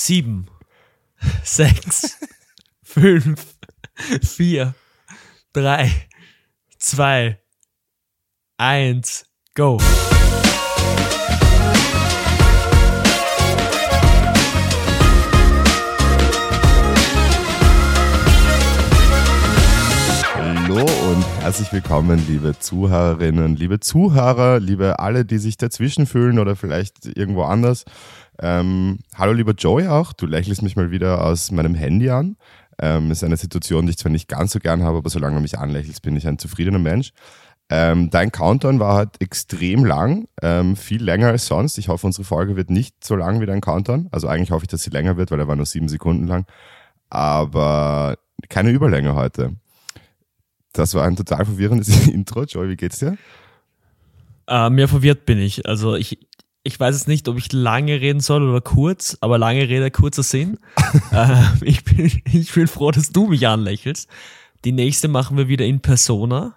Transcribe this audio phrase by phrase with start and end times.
[0.00, 0.46] sieben,
[1.44, 2.18] sechs,
[2.82, 3.54] fünf,
[4.22, 4.74] vier,
[5.52, 6.08] drei,
[6.78, 7.38] zwei,
[8.56, 9.78] eins, go.
[21.50, 27.42] Herzlich willkommen, liebe Zuhörerinnen, liebe Zuhörer, liebe alle, die sich dazwischen fühlen oder vielleicht irgendwo
[27.42, 27.86] anders.
[28.40, 30.12] Ähm, hallo, lieber Joey auch.
[30.12, 32.36] Du lächelst mich mal wieder aus meinem Handy an.
[32.80, 35.42] Ähm, ist eine Situation, die ich zwar nicht ganz so gern habe, aber solange du
[35.42, 37.10] mich anlächelst, bin ich ein zufriedener Mensch.
[37.68, 41.78] Ähm, dein Countdown war halt extrem lang, ähm, viel länger als sonst.
[41.78, 44.06] Ich hoffe, unsere Folge wird nicht so lang wie dein Countdown.
[44.12, 46.46] Also eigentlich hoffe ich, dass sie länger wird, weil er war nur sieben Sekunden lang.
[47.08, 49.56] Aber keine Überlänge heute.
[50.72, 52.44] Das war ein total verwirrendes Intro.
[52.44, 53.16] Joey, wie geht's dir?
[54.46, 55.66] Äh, mehr verwirrt bin ich.
[55.66, 56.18] Also ich,
[56.62, 60.22] ich weiß jetzt nicht, ob ich lange reden soll oder kurz, aber lange Rede, kurzer
[60.22, 60.58] Sinn.
[61.12, 64.08] äh, ich, bin, ich bin froh, dass du mich anlächelst.
[64.64, 66.54] Die nächste machen wir wieder in Persona,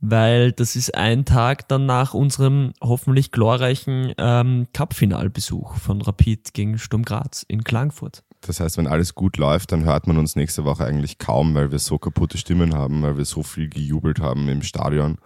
[0.00, 6.78] weil das ist ein Tag dann nach unserem hoffentlich glorreichen ähm, Cup-Finalbesuch von Rapid gegen
[6.78, 8.22] Sturm Graz in Klagenfurt.
[8.42, 11.70] Das heißt, wenn alles gut läuft, dann hört man uns nächste Woche eigentlich kaum, weil
[11.72, 15.18] wir so kaputte Stimmen haben, weil wir so viel gejubelt haben im Stadion.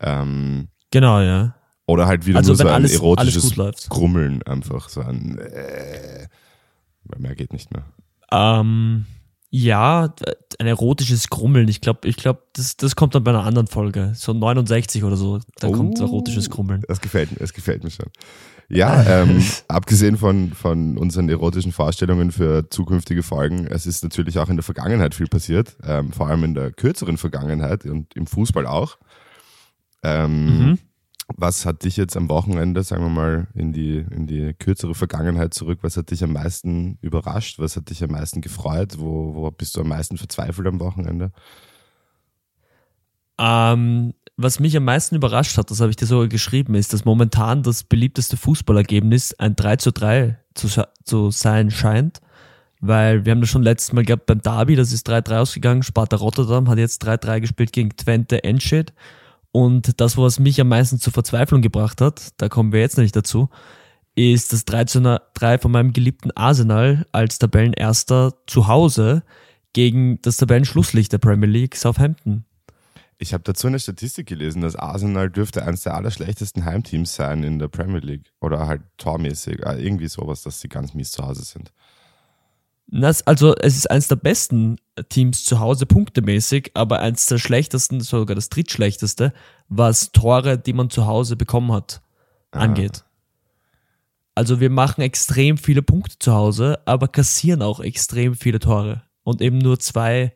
[0.00, 1.54] Ähm, genau, ja.
[1.86, 3.90] Oder halt wieder Also nur so ein alles- alles erotisches läuft.
[3.90, 4.88] Grummeln einfach.
[4.88, 6.26] So ein äh,
[7.04, 7.84] weil mehr geht nicht mehr.
[8.32, 9.04] Ähm,
[9.56, 10.12] ja,
[10.58, 11.68] ein erotisches Grummeln.
[11.68, 14.10] Ich glaube, ich glaub, das, das kommt dann bei einer anderen Folge.
[14.16, 16.04] So 69 oder so, da kommt Oh.
[16.04, 16.82] erotisches Grummeln.
[16.88, 18.06] Das gefällt mir, das gefällt mir schon.
[18.68, 24.48] Ja, ähm, abgesehen von, von unseren erotischen Vorstellungen für zukünftige Folgen, es ist natürlich auch
[24.48, 28.66] in der Vergangenheit viel passiert, ähm, vor allem in der kürzeren Vergangenheit und im Fußball
[28.66, 28.96] auch.
[30.02, 30.78] Ähm, Mhm.
[31.28, 35.54] Was hat dich jetzt am Wochenende, sagen wir mal, in die, in die kürzere Vergangenheit
[35.54, 37.58] zurück, was hat dich am meisten überrascht?
[37.58, 38.98] Was hat dich am meisten gefreut?
[38.98, 41.32] Wo, wo bist du am meisten verzweifelt am Wochenende?
[43.38, 47.04] Ähm, was mich am meisten überrascht hat, das habe ich dir sogar geschrieben, ist, dass
[47.04, 50.68] momentan das beliebteste Fußballergebnis ein 3 zu 3 zu,
[51.04, 52.20] zu sein scheint.
[52.80, 55.82] Weil wir haben das schon letztes Mal gehabt beim Derby, das ist 3-3 ausgegangen.
[55.82, 58.92] Sparta Rotterdam hat jetzt 3-3 gespielt gegen Twente Enschede.
[59.54, 63.14] Und das, was mich am meisten zur Verzweiflung gebracht hat, da kommen wir jetzt nicht
[63.14, 63.50] dazu,
[64.16, 69.22] ist das 3 zu 3 von meinem geliebten Arsenal als Tabellenerster zu Hause
[69.72, 72.44] gegen das Tabellenschlusslicht der Premier League, Southampton.
[73.16, 77.60] Ich habe dazu eine Statistik gelesen, dass Arsenal dürfte eines der allerschlechtesten Heimteams sein in
[77.60, 78.32] der Premier League.
[78.40, 79.64] Oder halt tormäßig.
[79.64, 81.72] äh, Irgendwie sowas, dass sie ganz mies zu Hause sind.
[82.86, 84.76] Das, also es ist eins der besten
[85.08, 89.32] Teams zu Hause punktemäßig, aber eins der schlechtesten, sogar das drittschlechteste,
[89.68, 92.02] was Tore, die man zu Hause bekommen hat,
[92.50, 93.04] angeht.
[94.36, 99.02] Also wir machen extrem viele Punkte zu Hause, aber kassieren auch extrem viele Tore.
[99.22, 100.34] Und eben nur zwei,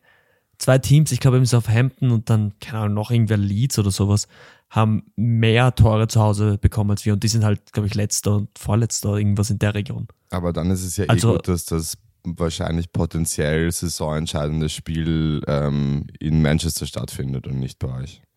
[0.56, 4.26] zwei Teams, ich glaube eben Southampton und dann, keine Ahnung, noch irgendwer Leeds oder sowas,
[4.70, 7.12] haben mehr Tore zu Hause bekommen als wir.
[7.12, 10.08] Und die sind halt, glaube ich, letzter und vorletzter, irgendwas in der Region.
[10.30, 11.98] Aber dann ist es ja Also- eh gut, dass das
[12.36, 18.22] wahrscheinlich potenziell saisonentscheidende Spiel ähm, in Manchester stattfindet und nicht bei euch.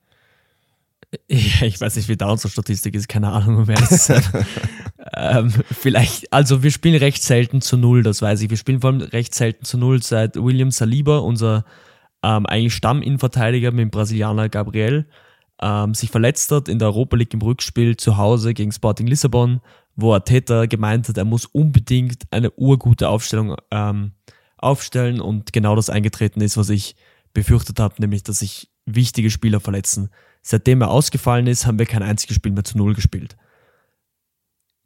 [1.29, 4.23] Ja, ich weiß nicht, wie da unsere Statistik ist, keine Ahnung, um ehrlich zu sein.
[5.13, 8.49] ähm, vielleicht, also wir spielen recht selten zu Null, das weiß ich.
[8.49, 11.65] Wir spielen vor allem recht selten zu Null, seit William Saliba, unser
[12.23, 15.07] ähm, eigentlich Stamminnenverteidiger mit dem Brasilianer Gabriel,
[15.61, 19.61] ähm, sich verletzt hat in der Europa League im Rückspiel zu Hause gegen Sporting Lissabon,
[19.95, 24.13] wo Arteta gemeint hat, er muss unbedingt eine urgute Aufstellung ähm,
[24.57, 26.95] aufstellen und genau das eingetreten ist, was ich
[27.33, 30.09] befürchtet habe, nämlich dass sich wichtige Spieler verletzen.
[30.41, 33.37] Seitdem er ausgefallen ist, haben wir kein einziges Spiel mehr zu Null gespielt.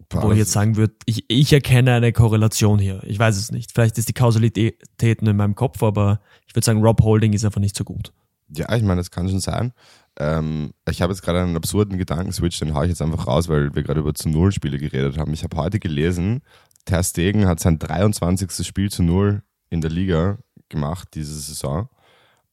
[0.09, 3.01] Boah, Wo ich jetzt sagen würde, ich, ich erkenne eine Korrelation hier.
[3.03, 3.71] Ich weiß es nicht.
[3.71, 7.45] Vielleicht ist die Kausalität nur in meinem Kopf, aber ich würde sagen, Rob Holding ist
[7.45, 8.13] einfach nicht so gut.
[8.49, 9.73] Ja, ich meine, das kann schon sein.
[10.17, 13.75] Ähm, ich habe jetzt gerade einen absurden Gedankenswitch, den haue ich jetzt einfach raus, weil
[13.75, 15.33] wir gerade über zu Null Spiele geredet haben.
[15.33, 16.41] Ich habe heute gelesen,
[16.85, 18.65] Ter Stegen hat sein 23.
[18.65, 20.37] Spiel zu Null in der Liga
[20.69, 21.89] gemacht diese Saison.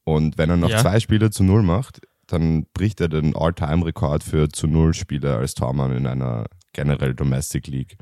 [0.05, 0.79] Und wenn er noch Ja.
[0.79, 5.55] zwei Spiele zu Null macht, dann bricht er den All-Time-Rekord für zu Null Spiele als
[5.55, 7.97] Tormann in einer generell Domestic League.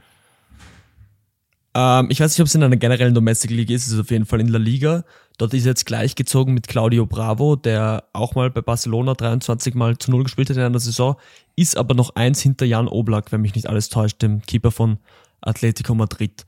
[1.74, 4.10] Ähm, ich weiß nicht, ob es in einer generellen Domestic League ist, es ist auf
[4.10, 5.04] jeden Fall in La Liga.
[5.40, 10.10] Dort ist jetzt gleichgezogen mit Claudio Bravo, der auch mal bei Barcelona 23 Mal zu
[10.10, 11.16] Null gespielt hat in einer Saison,
[11.56, 14.98] ist aber noch eins hinter Jan Oblak, wenn mich nicht alles täuscht, dem Keeper von
[15.40, 16.44] Atletico Madrid.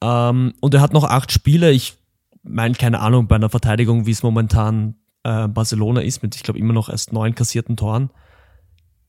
[0.00, 1.70] Ähm, und er hat noch acht Spiele.
[1.70, 1.94] Ich
[2.42, 6.58] meine, keine Ahnung, bei einer Verteidigung, wie es momentan äh, Barcelona ist, mit, ich glaube,
[6.58, 8.10] immer noch erst neun kassierten Toren,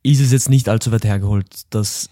[0.03, 2.09] ist es jetzt nicht allzu weit hergeholt, dass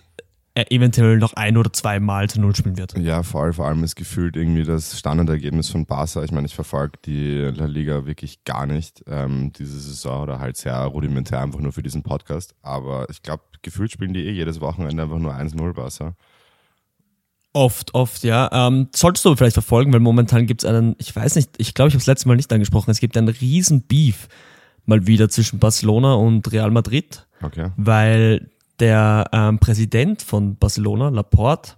[0.55, 2.95] er eventuell noch ein oder zwei Mal zu Null spielen wird.
[2.97, 3.53] Ja, voll.
[3.53, 6.23] Vor allem ist gefühlt irgendwie das Standardergebnis von Barca.
[6.23, 10.57] Ich meine, ich verfolge die La Liga wirklich gar nicht ähm, diese Saison oder halt
[10.57, 12.53] sehr rudimentär einfach nur für diesen Podcast.
[12.61, 16.15] Aber ich glaube, gefühlt spielen die eh jedes Wochenende einfach nur 1-0 Barca.
[17.53, 18.49] Oft, oft, ja.
[18.51, 21.89] Ähm, solltest du vielleicht verfolgen, weil momentan gibt es einen, ich weiß nicht, ich glaube,
[21.89, 24.27] ich habe es letztes Mal nicht angesprochen, es gibt einen riesen Beef
[24.85, 27.25] mal wieder zwischen Barcelona und Real Madrid.
[27.41, 27.71] Okay.
[27.77, 28.49] Weil
[28.83, 31.75] der ähm, Präsident von Barcelona, Laporte,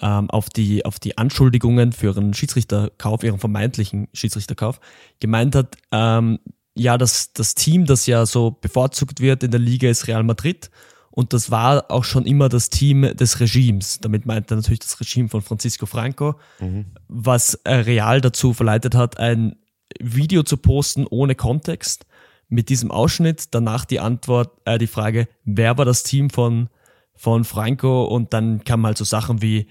[0.00, 4.80] ähm, auf, die, auf die Anschuldigungen für ihren Schiedsrichterkauf, ihren vermeintlichen Schiedsrichterkauf,
[5.20, 6.38] gemeint hat, ähm,
[6.74, 10.70] ja, das, das Team, das ja so bevorzugt wird in der Liga, ist Real Madrid.
[11.10, 14.00] Und das war auch schon immer das Team des Regimes.
[14.00, 16.86] Damit meint er natürlich das Regime von Francisco Franco, mhm.
[17.08, 19.56] was äh, Real dazu verleitet hat, ein
[20.00, 22.06] Video zu posten ohne Kontext,
[22.52, 26.68] mit diesem Ausschnitt, danach die Antwort, äh, die Frage, wer war das Team von,
[27.14, 28.04] von Franco?
[28.04, 29.68] Und dann kamen halt so Sachen wie,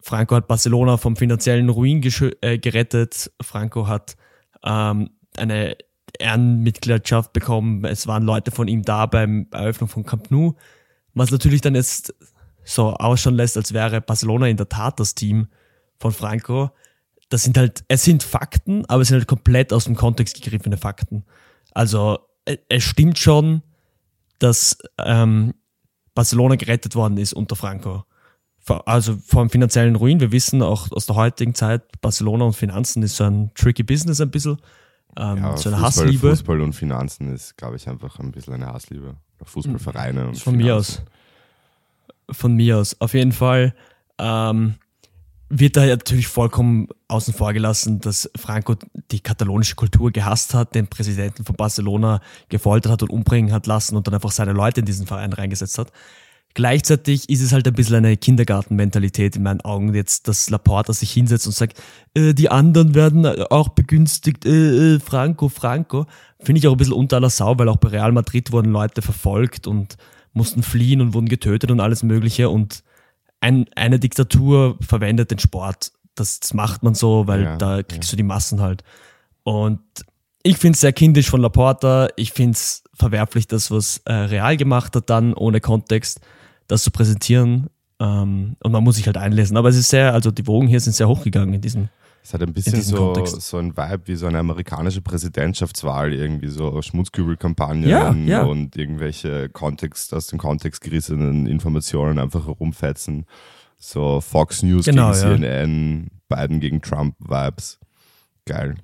[0.00, 2.00] Franco hat Barcelona vom finanziellen Ruin
[2.40, 4.16] äh, gerettet, Franco hat
[4.64, 5.76] ähm, eine
[6.16, 10.54] Ehrenmitgliedschaft bekommen, es waren Leute von ihm da beim Eröffnung von Camp Nou,
[11.14, 12.14] was natürlich dann jetzt
[12.62, 15.48] so ausschauen lässt, als wäre Barcelona in der Tat das Team
[15.98, 16.70] von Franco.
[17.30, 20.76] Das sind halt, es sind Fakten, aber es sind halt komplett aus dem Kontext gegriffene
[20.76, 21.24] Fakten.
[21.72, 23.62] Also äh, es stimmt schon,
[24.38, 25.54] dass ähm,
[26.14, 28.04] Barcelona gerettet worden ist unter Franco.
[28.86, 30.20] Also vor dem finanziellen Ruin.
[30.20, 34.20] Wir wissen auch aus der heutigen Zeit, Barcelona und Finanzen ist so ein tricky Business
[34.20, 34.58] ein bisschen.
[35.16, 36.30] Ähm, ja, so eine Fußball, Hassliebe.
[36.30, 39.16] Fußball und Finanzen ist, glaube ich, einfach ein bisschen eine Hassliebe.
[39.42, 40.64] Fußballvereine und Von Finanzen.
[40.64, 41.02] mir aus.
[42.30, 43.00] Von mir aus.
[43.00, 43.74] Auf jeden Fall.
[44.18, 44.76] Ähm,
[45.54, 48.74] wird da natürlich vollkommen außen vor gelassen, dass Franco
[49.10, 53.94] die katalonische Kultur gehasst hat, den Präsidenten von Barcelona gefoltert hat und umbringen hat lassen
[53.94, 55.92] und dann einfach seine Leute in diesen Verein reingesetzt hat.
[56.54, 61.12] Gleichzeitig ist es halt ein bisschen eine Kindergartenmentalität in meinen Augen, jetzt, dass Laporta sich
[61.12, 61.78] hinsetzt und sagt,
[62.14, 66.06] äh, die anderen werden auch begünstigt, äh, äh, Franco, Franco.
[66.40, 69.02] Finde ich auch ein bisschen unter aller Sau, weil auch bei Real Madrid wurden Leute
[69.02, 69.96] verfolgt und
[70.32, 72.82] mussten fliehen und wurden getötet und alles Mögliche und
[73.42, 75.92] ein, eine Diktatur verwendet den Sport.
[76.14, 78.12] Das, das macht man so, weil ja, da kriegst ja.
[78.12, 78.84] du die Massen halt.
[79.42, 79.80] Und
[80.42, 82.08] ich finde es sehr kindisch von Laporta.
[82.16, 86.20] Ich finde es verwerflich, das, was äh, Real gemacht hat, dann ohne Kontext,
[86.68, 87.68] das zu präsentieren.
[87.98, 89.56] Ähm, und man muss sich halt einlesen.
[89.56, 91.88] Aber es ist sehr, also die Wogen hier sind sehr hochgegangen in diesem
[92.22, 96.80] es hat ein bisschen so, so ein Vibe wie so eine amerikanische Präsidentschaftswahl, irgendwie so
[96.80, 98.42] Schmutzkübelkampagnen ja, ja.
[98.42, 103.26] und irgendwelche Kontext, aus dem Kontext gerissenen Informationen einfach herumfetzen.
[103.76, 105.36] So Fox News genau, gegen ja.
[105.36, 107.80] CNN, Biden gegen Trump-Vibes.
[108.44, 108.76] Geil.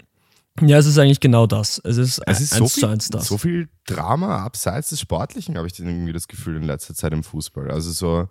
[0.60, 1.80] Ja, es ist eigentlich genau das.
[1.84, 6.12] Es ist, es ist so, viel, so viel Drama abseits des Sportlichen, habe ich irgendwie
[6.12, 7.70] das Gefühl in letzter Zeit im Fußball.
[7.70, 8.28] Also so,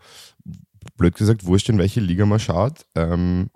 [0.98, 2.86] blöd gesagt, wurscht in welche Liga man schaut.
[2.95, 3.50] Ähm,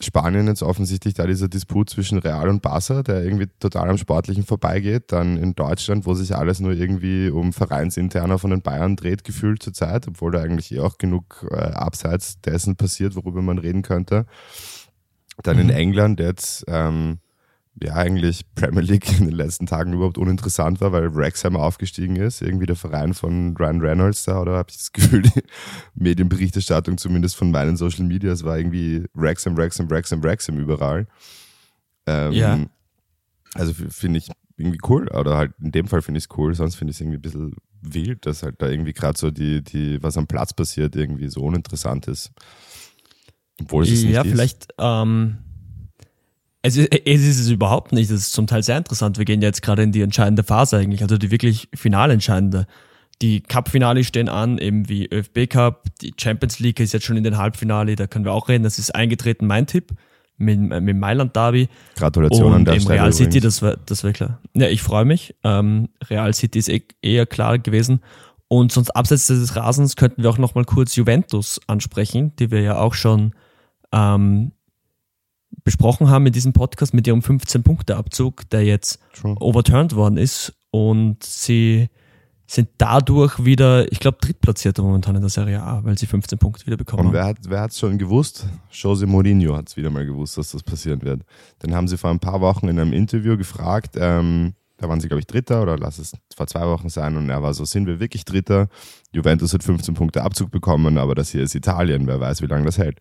[0.00, 4.44] Spanien jetzt offensichtlich da dieser Disput zwischen Real und Barca, der irgendwie total am Sportlichen
[4.44, 5.12] vorbeigeht.
[5.12, 9.62] Dann in Deutschland, wo sich alles nur irgendwie um Vereinsinterner von den Bayern dreht, gefühlt
[9.62, 13.82] zur Zeit, obwohl da eigentlich eh auch genug äh, abseits dessen passiert, worüber man reden
[13.82, 14.26] könnte.
[15.42, 15.62] Dann mhm.
[15.62, 17.18] in England jetzt ähm,
[17.82, 22.42] ja eigentlich Premier League in den letzten Tagen überhaupt uninteressant war, weil Wrexham aufgestiegen ist,
[22.42, 25.42] irgendwie der Verein von Ryan Reynolds da, oder habe ich das Gefühl, die
[25.94, 31.06] Medienberichterstattung zumindest von meinen Social Media, es war irgendwie Wrexham, Wrexham, Wrexham, Wrexham überall.
[32.06, 32.58] Ähm, ja.
[33.54, 36.74] Also finde ich irgendwie cool, oder halt in dem Fall finde ich es cool, sonst
[36.74, 40.02] finde ich es irgendwie ein bisschen wild, dass halt da irgendwie gerade so die, die,
[40.02, 42.30] was am Platz passiert, irgendwie so uninteressant ist.
[43.62, 45.38] Obwohl es ja, nicht vielleicht, ähm
[46.62, 48.10] es ist, es ist es überhaupt nicht.
[48.10, 49.18] Das ist zum Teil sehr interessant.
[49.18, 52.66] Wir gehen jetzt gerade in die entscheidende Phase eigentlich, also die wirklich final entscheidende.
[53.22, 55.84] Die Cup-Finale stehen an, eben wie ÖFB Cup.
[56.00, 58.64] Die Champions League ist jetzt schon in den Halbfinale, da können wir auch reden.
[58.64, 59.92] Das ist eingetreten, mein Tipp,
[60.38, 61.68] mit, mit Mailand Derby.
[61.96, 64.40] Gratulation Und an der Stelle Real City, das war, das war klar.
[64.54, 65.34] Ja, ich freue mich.
[65.44, 68.00] Ähm, Real City ist eh, eher klar gewesen.
[68.48, 72.78] Und sonst abseits des Rasens könnten wir auch nochmal kurz Juventus ansprechen, die wir ja
[72.78, 73.34] auch schon
[73.92, 74.52] ähm,
[75.64, 79.36] besprochen haben in diesem Podcast mit ihrem 15-Punkte-Abzug, der jetzt True.
[79.40, 81.88] overturned worden ist und sie
[82.46, 86.66] sind dadurch wieder, ich glaube, drittplatzierte momentan in der Serie A, weil sie 15 Punkte
[86.66, 88.44] wieder bekommen Und wer hat wer hat's schon gewusst?
[88.72, 91.22] Jose Mourinho hat es wieder mal gewusst, dass das passieren wird.
[91.60, 95.08] Dann haben sie vor ein paar Wochen in einem Interview gefragt, ähm, da waren sie,
[95.08, 97.86] glaube ich, Dritter oder lass es vor zwei Wochen sein und er war so, sind
[97.86, 98.68] wir wirklich Dritter?
[99.12, 102.64] Juventus hat 15 Punkte Abzug bekommen, aber das hier ist Italien, wer weiß, wie lange
[102.64, 102.98] das hält.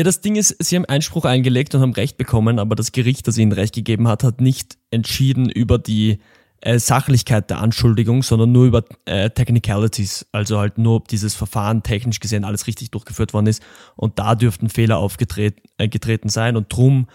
[0.00, 3.28] Ja, das Ding ist, sie haben Einspruch eingelegt und haben Recht bekommen, aber das Gericht,
[3.28, 6.20] das ihnen Recht gegeben hat, hat nicht entschieden über die
[6.62, 11.82] äh, Sachlichkeit der Anschuldigung, sondern nur über äh, Technicalities, also halt nur, ob dieses Verfahren
[11.82, 13.62] technisch gesehen alles richtig durchgeführt worden ist.
[13.94, 17.06] Und da dürften Fehler aufgetreten äh, sein und drum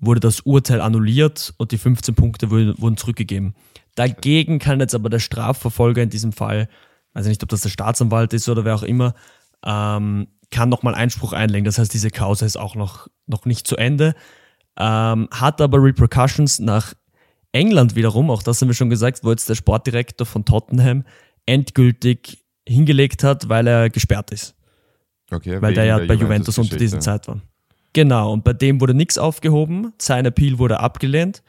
[0.00, 3.54] wurde das Urteil annulliert und die 15 Punkte wurden, wurden zurückgegeben.
[3.94, 6.68] Dagegen kann jetzt aber der Strafverfolger in diesem Fall,
[7.14, 9.14] weiß ich nicht, ob das der Staatsanwalt ist oder wer auch immer,
[9.64, 11.64] ähm, kann nochmal Einspruch einlegen.
[11.64, 14.14] Das heißt, diese Causa ist auch noch, noch nicht zu Ende,
[14.78, 16.94] ähm, hat aber Repercussions nach
[17.52, 21.04] England wiederum, auch das haben wir schon gesagt, wo jetzt der Sportdirektor von Tottenham
[21.44, 24.54] endgültig hingelegt hat, weil er gesperrt ist.
[25.30, 27.40] Okay, weil der ja bei Juventus unter dieser Zeit war.
[27.92, 31.42] Genau, und bei dem wurde nichts aufgehoben, sein Appeal wurde abgelehnt.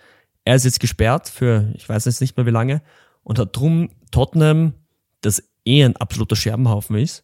[0.43, 2.81] Er ist jetzt gesperrt für, ich weiß jetzt nicht mehr wie lange,
[3.24, 4.74] und hat drum Tottenham,
[5.22, 7.24] das eh ein absoluter Scherbenhaufen ist,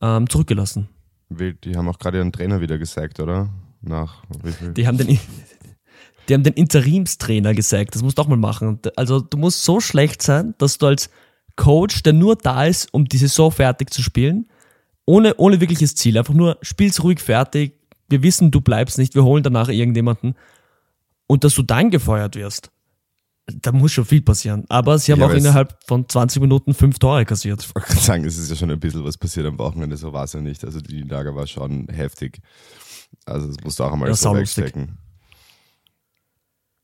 [0.00, 0.88] ähm, zurückgelassen.
[1.30, 3.50] Die haben auch gerade ihren Trainer wieder gesagt, oder?
[3.80, 4.72] Nach wie viel?
[4.72, 5.06] Die haben den,
[6.28, 8.80] die haben den Interimstrainer gesagt, das musst du auch mal machen.
[8.96, 11.10] Also du musst so schlecht sein, dass du als
[11.56, 14.48] Coach, der nur da ist, um die Saison fertig zu spielen,
[15.04, 17.74] ohne, ohne wirkliches Ziel, einfach nur spielst ruhig fertig,
[18.08, 20.34] wir wissen, du bleibst nicht, wir holen danach irgendjemanden
[21.26, 22.70] und dass du dann gefeuert wirst.
[23.50, 24.64] Da muss schon viel passieren.
[24.68, 27.62] Aber sie haben ja, auch innerhalb von 20 Minuten fünf Tore kassiert.
[27.62, 30.24] Ich wollte sagen, es ist ja schon ein bisschen was passiert am Wochenende, so war
[30.24, 30.64] es ja nicht.
[30.64, 32.40] Also die Lage war schon heftig.
[33.24, 34.98] Also das musst du auch einmal ja, so wegstecken.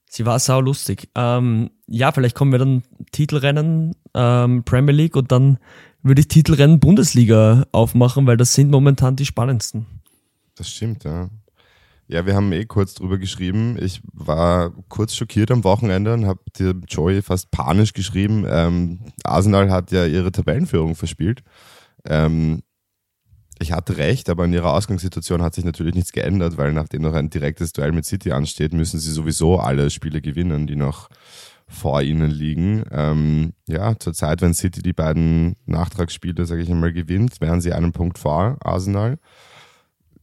[0.08, 1.10] Sie war sau lustig.
[1.16, 5.58] Ähm, ja, vielleicht kommen wir dann Titelrennen ähm, Premier League und dann
[6.02, 9.86] würde ich Titelrennen Bundesliga aufmachen, weil das sind momentan die spannendsten.
[10.54, 11.28] Das stimmt, ja.
[12.06, 13.78] Ja, wir haben eh kurz drüber geschrieben.
[13.80, 18.44] Ich war kurz schockiert am Wochenende und habe dir Joey fast panisch geschrieben.
[18.46, 21.42] Ähm, Arsenal hat ja ihre Tabellenführung verspielt.
[22.04, 22.62] Ähm,
[23.58, 27.14] ich hatte recht, aber in ihrer Ausgangssituation hat sich natürlich nichts geändert, weil nachdem noch
[27.14, 31.08] ein direktes Duell mit City ansteht, müssen sie sowieso alle Spiele gewinnen, die noch
[31.66, 32.84] vor ihnen liegen.
[32.90, 37.92] Ähm, ja, zurzeit, wenn City die beiden Nachtragsspiele, sage ich einmal, gewinnt, wären sie einen
[37.92, 39.18] Punkt vor Arsenal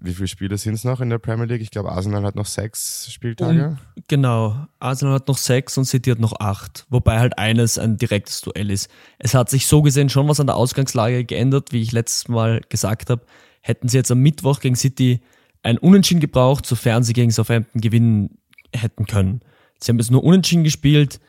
[0.01, 1.61] wie viele Spiele sind es noch in der Premier League?
[1.61, 3.77] Ich glaube, Arsenal hat noch sechs Spieltage.
[4.07, 8.41] Genau, Arsenal hat noch sechs und City hat noch acht, wobei halt eines ein direktes
[8.41, 8.89] Duell ist.
[9.19, 12.61] Es hat sich so gesehen schon was an der Ausgangslage geändert, wie ich letztes Mal
[12.69, 13.21] gesagt habe.
[13.61, 15.21] Hätten sie jetzt am Mittwoch gegen City
[15.61, 18.39] ein Unentschieden gebraucht, sofern sie gegen Southampton gewinnen
[18.75, 19.41] hätten können.
[19.79, 21.19] Sie haben jetzt nur Unentschieden gespielt.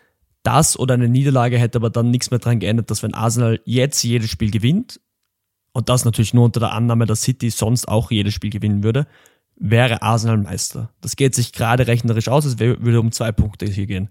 [0.43, 4.02] Das oder eine Niederlage hätte aber dann nichts mehr dran geändert, dass wenn Arsenal jetzt
[4.02, 4.99] jedes Spiel gewinnt
[5.73, 9.07] und das natürlich nur unter der Annahme, dass City sonst auch jedes Spiel gewinnen würde,
[9.57, 10.91] wäre Arsenal Meister.
[11.00, 14.11] Das geht sich gerade rechnerisch aus, es würde um zwei Punkte hier gehen.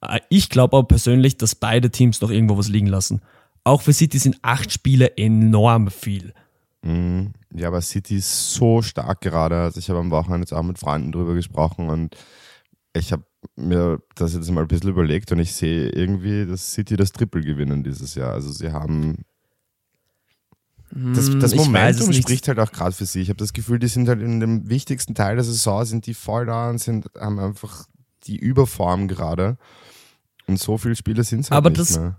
[0.00, 3.22] Äh, ich glaube aber persönlich, dass beide Teams noch irgendwo was liegen lassen.
[3.64, 6.34] Auch für City sind acht Spiele enorm viel.
[6.82, 7.32] Mhm.
[7.54, 9.60] Ja, aber City ist so stark gerade.
[9.60, 12.16] Also ich habe am Wochenende jetzt auch mit Freunden drüber gesprochen und
[12.94, 13.24] ich habe
[13.56, 17.42] mir das jetzt mal ein bisschen überlegt und ich sehe irgendwie, dass City das Triple
[17.42, 18.32] gewinnen dieses Jahr.
[18.32, 19.24] Also sie haben
[20.94, 23.22] das, hm, das Momentum spricht halt auch gerade für sich.
[23.22, 26.12] Ich habe das Gefühl, die sind halt in dem wichtigsten Teil der Saison, sind die
[26.12, 27.86] voll da und sind, haben einfach
[28.24, 29.56] die Überform gerade.
[30.46, 32.18] Und so viele Spiele sind es halt Aber nicht das, mehr.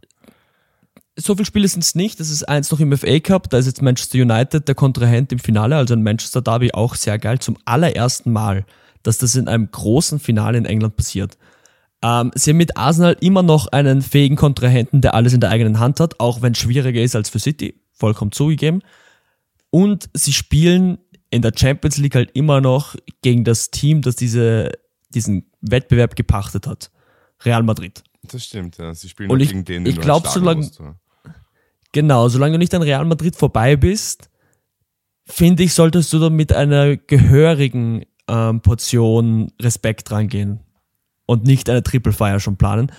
[1.15, 2.19] So viele Spiele sind es nicht.
[2.19, 3.51] Das ist eins noch im FA Cup.
[3.51, 7.19] Da ist jetzt Manchester United der Kontrahent im Finale, also ein Manchester Derby auch sehr
[7.19, 7.37] geil.
[7.37, 8.65] Zum allerersten Mal,
[9.03, 11.37] dass das in einem großen Finale in England passiert.
[12.01, 15.77] Ähm, sie haben mit Arsenal immer noch einen fähigen Kontrahenten, der alles in der eigenen
[15.77, 18.81] Hand hat, auch wenn es schwieriger ist als für City vollkommen zugegeben.
[19.69, 20.97] Und sie spielen
[21.29, 24.71] in der Champions League halt immer noch gegen das Team, das diese,
[25.07, 26.91] diesen Wettbewerb gepachtet hat.
[27.45, 28.03] Real Madrid.
[28.23, 28.93] Das stimmt, ja.
[28.93, 30.69] Sie spielen Und ich, gegen den, den ich glaube, solange,
[31.93, 34.29] genau, solange du nicht an Real Madrid vorbei bist,
[35.25, 40.59] finde ich, solltest du da mit einer gehörigen ähm, Portion Respekt rangehen
[41.25, 42.91] und nicht eine Triple Fire schon planen.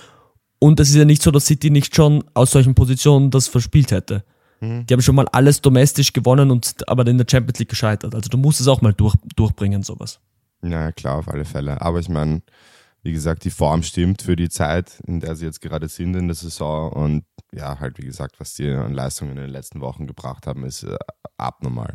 [0.57, 3.91] Und es ist ja nicht so, dass City nicht schon aus solchen Positionen das verspielt
[3.91, 4.25] hätte.
[4.65, 4.85] Mhm.
[4.85, 8.15] Die haben schon mal alles domestisch gewonnen und aber in der Champions League gescheitert.
[8.15, 10.19] Also du musst es auch mal durch, durchbringen, sowas.
[10.63, 11.81] Ja, klar, auf alle Fälle.
[11.81, 12.41] Aber ich meine,
[13.03, 16.27] wie gesagt, die Form stimmt für die Zeit, in der sie jetzt gerade sind in
[16.27, 16.91] der Saison.
[16.91, 20.63] Und ja, halt, wie gesagt, was die an Leistungen in den letzten Wochen gebracht haben,
[20.65, 20.97] ist äh,
[21.37, 21.93] abnormal.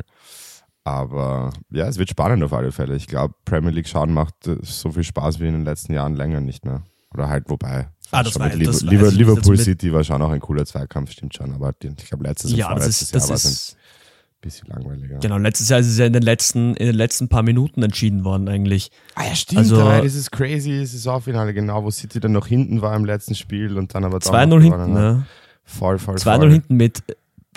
[0.83, 2.95] Aber ja, es wird spannend auf alle Fälle.
[2.95, 6.15] Ich glaube, Premier League schauen macht äh, so viel Spaß wie in den letzten Jahren
[6.15, 6.83] länger nicht mehr.
[7.13, 10.31] Oder halt, wobei, Ah, das war, mit das Liber, Liber, Liverpool City war schon auch
[10.31, 11.53] ein cooler Zweikampf, stimmt schon.
[11.53, 15.19] Aber ich glaube, letztes ja, und vorletztes Jahr war es ein bisschen langweiliger.
[15.19, 18.23] Genau, letztes Jahr ist es ja in den letzten, in den letzten paar Minuten entschieden
[18.23, 18.91] worden eigentlich.
[19.15, 19.59] Ah ja, stimmt.
[19.59, 23.77] Also, das ist crazy Saisonfinale, genau, wo City dann noch hinten war im letzten Spiel
[23.77, 25.25] und dann aber 2-0 hinten, ne?
[25.63, 27.03] Voll, voll, 2-0 hinten mit,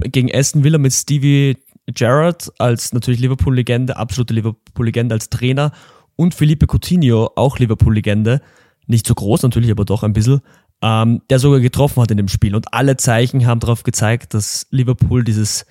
[0.03, 1.57] gegen Aston Villa mit Stevie
[1.87, 5.73] Gerrard als natürlich Liverpool-Legende, absolute Liverpool-Legende als Trainer
[6.17, 8.41] und Felipe Coutinho, auch Liverpool-Legende
[8.87, 10.41] nicht so groß natürlich, aber doch ein bisschen,
[10.83, 12.55] ähm, der sogar getroffen hat in dem Spiel.
[12.55, 15.67] Und alle Zeichen haben darauf gezeigt, dass Liverpool dieses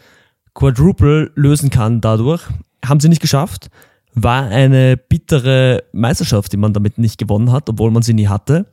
[0.54, 2.42] Quadruple lösen kann dadurch.
[2.86, 3.70] Haben sie nicht geschafft.
[4.14, 8.68] War eine bittere Meisterschaft, die man damit nicht gewonnen hat, obwohl man sie nie hatte.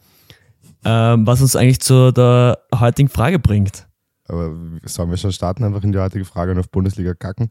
[0.84, 3.86] Ähm, was uns eigentlich zu der heutigen Frage bringt.
[4.28, 4.54] Aber
[4.84, 7.50] sollen wir schon starten, einfach in die heutige Frage und auf Bundesliga kacken?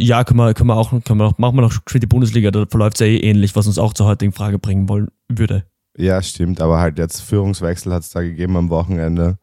[0.00, 2.52] Ja, können wir, können wir auch, können wir auch, machen wir noch für die Bundesliga,
[2.52, 5.64] da verläuft es ja eh ähnlich, was uns auch zur heutigen Frage bringen wollen würde.
[5.96, 9.38] Ja, stimmt, aber halt jetzt Führungswechsel hat es da gegeben am Wochenende.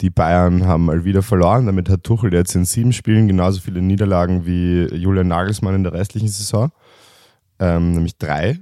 [0.00, 3.82] Die Bayern haben mal wieder verloren, damit hat Tuchel jetzt in sieben Spielen genauso viele
[3.82, 6.70] Niederlagen wie Julian Nagelsmann in der restlichen Saison.
[7.58, 8.60] Ähm, nämlich drei.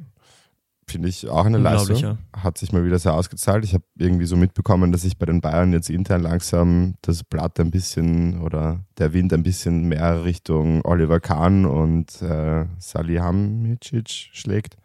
[0.94, 1.96] Finde ich auch eine Leistung.
[1.96, 2.18] Ja.
[2.32, 3.64] Hat sich mal wieder sehr ausgezahlt.
[3.64, 7.58] Ich habe irgendwie so mitbekommen, dass sich bei den Bayern jetzt intern langsam das Blatt
[7.58, 14.76] ein bisschen oder der Wind ein bisschen mehr Richtung Oliver Kahn und äh, Salihamidzic schlägt.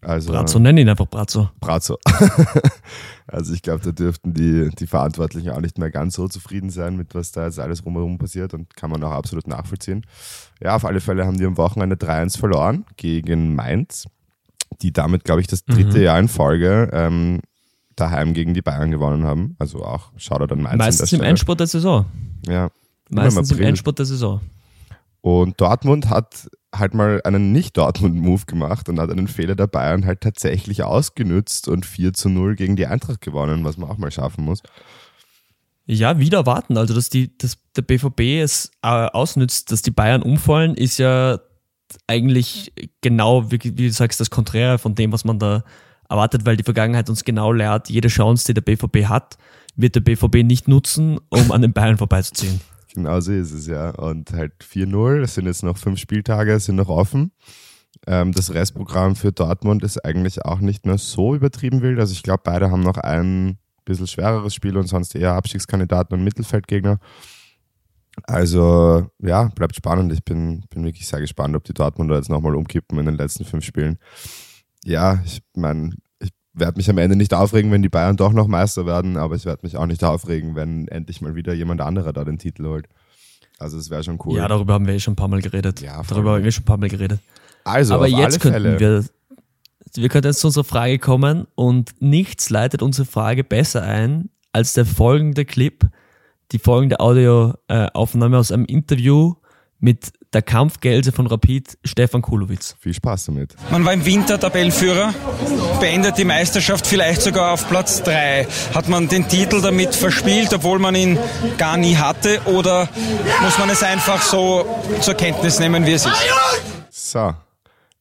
[0.00, 1.50] Also, Brazzo, nenn ihn einfach Brazzo.
[1.60, 1.98] Brazzo.
[3.26, 6.96] also ich glaube, da dürften die, die Verantwortlichen auch nicht mehr ganz so zufrieden sein
[6.96, 10.06] mit was da jetzt alles rumherum passiert und kann man auch absolut nachvollziehen.
[10.62, 14.06] Ja, auf alle Fälle haben die am Wochenende 3-1 verloren gegen Mainz
[14.80, 16.04] die damit, glaube ich, das dritte mhm.
[16.04, 17.40] Jahr in Folge ähm,
[17.96, 19.56] daheim gegen die Bayern gewonnen haben.
[19.58, 20.78] Also auch Shoutout an Mainz.
[20.78, 22.06] Meistens im Endspurt der Saison.
[22.46, 22.70] Ja.
[23.10, 24.40] Meistens im, im Endspurt der Saison.
[25.20, 30.22] Und Dortmund hat halt mal einen Nicht-Dortmund-Move gemacht und hat einen Fehler der Bayern halt
[30.22, 34.44] tatsächlich ausgenützt und 4 zu 0 gegen die Eintracht gewonnen, was man auch mal schaffen
[34.44, 34.62] muss.
[35.84, 36.76] Ja, wieder warten.
[36.76, 41.40] Also, dass die, dass der BVB es äh, ausnützt, dass die Bayern umfallen, ist ja
[42.06, 45.64] eigentlich genau, wie, wie, du sagst, das Konträre von dem, was man da
[46.08, 49.38] erwartet, weil die Vergangenheit uns genau lehrt, jede Chance, die der BVB hat,
[49.76, 52.60] wird der BVB nicht nutzen, um an den Bayern vorbeizuziehen.
[52.94, 53.88] Genau so ist es, ja.
[53.88, 57.32] Und halt 4-0, es sind jetzt noch fünf Spieltage, sind noch offen.
[58.06, 61.98] Ähm, das Restprogramm für Dortmund ist eigentlich auch nicht mehr so übertrieben wild.
[61.98, 63.56] Also ich glaube, beide haben noch ein
[63.86, 66.98] bisschen schwereres Spiel und sonst eher Abstiegskandidaten und Mittelfeldgegner.
[68.24, 70.12] Also ja, bleibt spannend.
[70.12, 73.44] Ich bin, bin wirklich sehr gespannt, ob die Dortmunder jetzt nochmal umkippen in den letzten
[73.44, 73.98] fünf Spielen.
[74.84, 78.48] Ja, ich meine, ich werde mich am Ende nicht aufregen, wenn die Bayern doch noch
[78.48, 82.12] Meister werden, aber ich werde mich auch nicht aufregen, wenn endlich mal wieder jemand anderer
[82.12, 82.88] da den Titel holt.
[83.58, 84.36] Also es wäre schon cool.
[84.36, 85.80] Ja, darüber haben wir eh schon ein paar Mal geredet.
[85.80, 87.20] Ja, darüber haben wir schon ein paar Mal geredet.
[87.64, 88.80] Also, aber jetzt könnten Fälle.
[88.80, 89.04] wir
[89.94, 94.72] wir könnten jetzt zu unserer Frage kommen und nichts leitet unsere Frage besser ein als
[94.74, 95.86] der folgende Clip,
[96.52, 99.34] die folgende Audioaufnahme aus einem Interview
[99.78, 102.76] mit der Kampfgelse von Rapid, Stefan Kulowitz.
[102.78, 103.54] Viel Spaß damit.
[103.70, 105.12] Man war im Winter Tabellenführer,
[105.80, 108.46] beendet die Meisterschaft vielleicht sogar auf Platz 3.
[108.74, 111.18] Hat man den Titel damit verspielt, obwohl man ihn
[111.58, 112.40] gar nie hatte?
[112.46, 112.88] Oder
[113.42, 114.64] muss man es einfach so
[115.00, 116.14] zur Kenntnis nehmen, wie es ist?
[116.90, 117.34] So.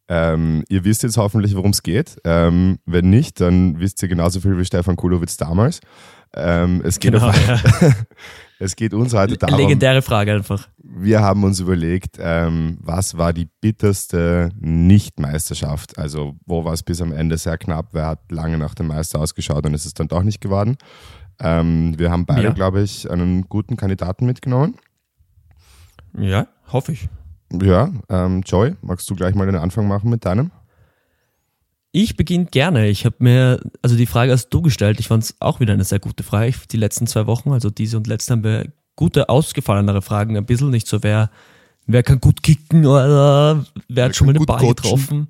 [0.07, 2.17] Ähm, ihr wisst jetzt hoffentlich, worum es geht.
[2.25, 5.79] Ähm, wenn nicht, dann wisst ihr genauso viel wie Stefan Kulowitz damals.
[6.33, 7.59] Ähm, es, geht genau, auf, ja.
[8.59, 9.57] es geht uns heute darum.
[9.57, 10.67] Legendäre Frage einfach.
[10.77, 15.97] Wir haben uns überlegt, ähm, was war die bitterste Nicht-Meisterschaft?
[15.97, 17.89] Also, wo war es bis am Ende sehr knapp?
[17.91, 20.77] Wer hat lange nach dem Meister ausgeschaut und ist es dann doch nicht geworden?
[21.41, 22.51] Ähm, wir haben beide, ja.
[22.51, 24.75] glaube ich, einen guten Kandidaten mitgenommen.
[26.17, 27.09] Ja, hoffe ich.
[27.61, 30.51] Ja, ähm, Joy, magst du gleich mal den Anfang machen mit deinem?
[31.91, 32.87] Ich beginne gerne.
[32.87, 35.83] Ich habe mir, also die Frage hast du gestellt, ich fand es auch wieder eine
[35.83, 36.53] sehr gute Frage.
[36.71, 40.37] Die letzten zwei Wochen, also diese und letzte, haben wir gute, ausgefallenere Fragen.
[40.37, 41.29] Ein bisschen nicht so, wer,
[41.87, 44.75] wer kann gut kicken oder wer hat schon mal den Ball coachen.
[44.75, 45.27] getroffen.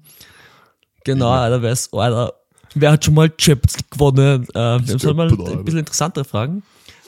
[1.04, 1.41] Genau, ja.
[1.41, 2.34] Alter, wer ist, Alter,
[2.76, 4.43] wer hat schon mal Champions League gewonnen?
[4.54, 6.62] Äh, wir haben mal ein bisschen interessantere Fragen.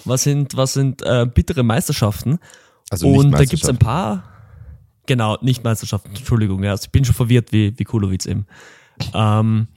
[0.06, 2.40] Was sind, was sind äh, bittere Meisterschaften?
[2.90, 4.24] Also und da gibt es ein paar,
[5.06, 8.46] genau, nicht Meisterschaften, Entschuldigung, ja, also ich bin schon verwirrt wie, wie Kulowitz eben.
[9.14, 9.68] Ähm,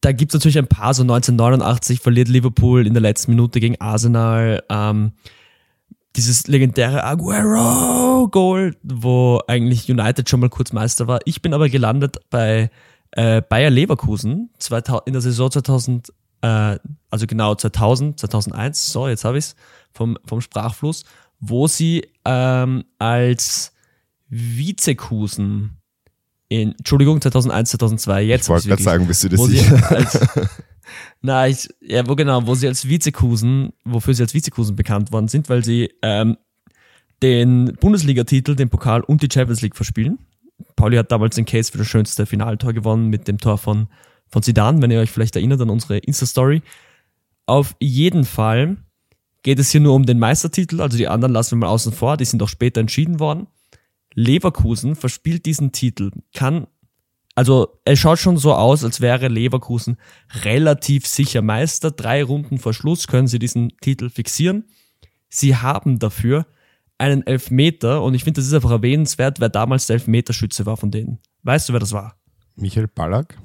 [0.00, 3.80] da gibt es natürlich ein paar, so 1989 verliert Liverpool in der letzten Minute gegen
[3.80, 4.62] Arsenal.
[4.68, 5.12] Ähm,
[6.16, 11.20] dieses legendäre Aguero-Goal, wo eigentlich United schon mal kurz Meister war.
[11.24, 12.70] Ich bin aber gelandet bei
[13.12, 16.78] äh, Bayer Leverkusen 2000, in der Saison 2000, äh,
[17.10, 19.56] also genau 2000, 2001, so jetzt habe ich es
[19.92, 21.04] vom, vom Sprachfluss,
[21.40, 23.72] wo sie ähm, als
[24.28, 25.78] Vizekusen
[26.62, 28.44] in, Entschuldigung, 2001, 2002, jetzt.
[28.44, 29.90] Ich wollte gerade sagen, bist du das sicher?
[29.90, 30.20] Als,
[31.22, 35.28] na, ich, ja, wo genau, wo sie als Vizekusen, wofür sie als Vizekusen bekannt worden
[35.28, 36.36] sind, weil sie ähm,
[37.22, 40.18] den Bundesligatitel, den Pokal und die Champions League verspielen.
[40.76, 43.88] Pauli hat damals den Case für das schönste Finaltor gewonnen mit dem Tor von,
[44.28, 46.62] von Zidane, wenn ihr euch vielleicht erinnert an unsere Insta-Story.
[47.46, 48.76] Auf jeden Fall
[49.42, 52.16] geht es hier nur um den Meistertitel, also die anderen lassen wir mal außen vor,
[52.16, 53.46] die sind auch später entschieden worden.
[54.14, 56.66] Leverkusen verspielt diesen Titel, kann
[57.34, 59.96] Also es schaut schon so aus, als wäre Leverkusen
[60.42, 61.90] relativ sicher Meister.
[61.90, 64.64] Drei Runden vor Schluss können sie diesen Titel fixieren.
[65.28, 66.46] Sie haben dafür
[66.96, 70.92] einen Elfmeter und ich finde, das ist einfach erwähnenswert, wer damals der Elfmeterschütze war von
[70.92, 71.18] denen.
[71.42, 72.16] Weißt du, wer das war?
[72.54, 73.36] Michael Ballack?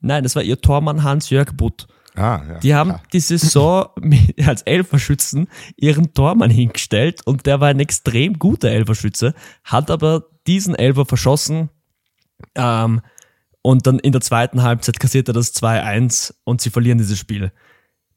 [0.00, 1.86] Nein, das war ihr Tormann Hans-Jörg Butt.
[2.14, 2.58] Ah, ja.
[2.58, 3.02] Die haben klar.
[3.12, 9.34] die Saison mit- als Elferschützen ihren Tormann hingestellt und der war ein extrem guter Elferschütze,
[9.64, 11.68] hat aber diesen Elfer verschossen
[12.54, 13.00] ähm,
[13.62, 17.52] und dann in der zweiten Halbzeit kassiert er das 2-1 und sie verlieren dieses Spiel.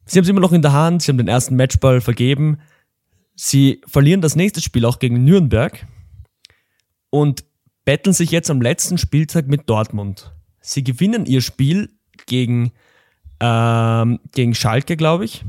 [0.05, 2.59] Sie haben es immer noch in der Hand, sie haben den ersten Matchball vergeben,
[3.35, 5.85] sie verlieren das nächste Spiel auch gegen Nürnberg
[7.09, 7.43] und
[7.85, 10.33] betteln sich jetzt am letzten Spieltag mit Dortmund.
[10.61, 11.89] Sie gewinnen ihr Spiel
[12.25, 12.71] gegen
[13.41, 15.43] ähm, gegen Schalke, glaube ich,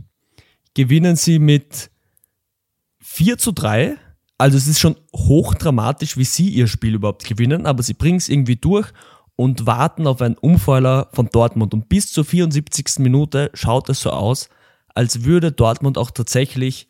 [0.74, 1.90] gewinnen sie mit
[3.00, 3.98] 4 zu 3.
[4.38, 8.28] Also es ist schon hochdramatisch, wie sie ihr Spiel überhaupt gewinnen, aber sie bringen es
[8.28, 8.88] irgendwie durch
[9.36, 11.74] und warten auf einen Umfeuer von Dortmund.
[11.74, 12.98] Und bis zur 74.
[12.98, 14.48] Minute schaut es so aus,
[14.94, 16.88] als würde Dortmund auch tatsächlich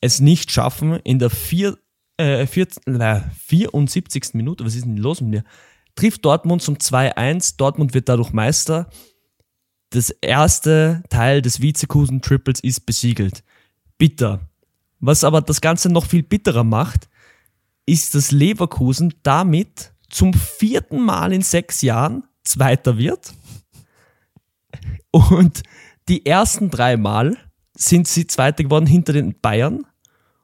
[0.00, 1.78] es nicht schaffen, in der vier,
[2.16, 4.34] äh, vier, na, 74.
[4.34, 5.44] Minute, was ist denn los mit mir?
[5.94, 8.90] Trifft Dortmund zum 2-1, Dortmund wird dadurch Meister
[9.90, 13.44] das erste Teil des Vizekusen-Triples ist besiegelt.
[13.98, 14.40] Bitter.
[15.00, 17.08] Was aber das Ganze noch viel bitterer macht,
[17.86, 23.32] ist, dass Leverkusen damit zum vierten Mal in sechs Jahren Zweiter wird.
[25.10, 25.62] Und
[26.08, 27.36] die ersten drei Mal
[27.76, 29.86] sind sie Zweiter geworden hinter den Bayern.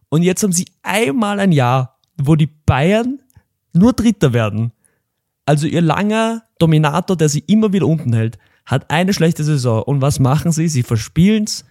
[0.08, 3.20] Und jetzt haben sie einmal ein Jahr, wo die Bayern
[3.72, 4.72] nur Dritter werden.
[5.46, 9.82] Also ihr langer Dominator, der sie immer wieder unten hält, hat eine schlechte Saison.
[9.82, 10.68] Und was machen sie?
[10.68, 11.64] Sie verspielen's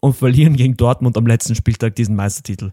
[0.00, 2.72] und verlieren gegen Dortmund am letzten Spieltag diesen Meistertitel.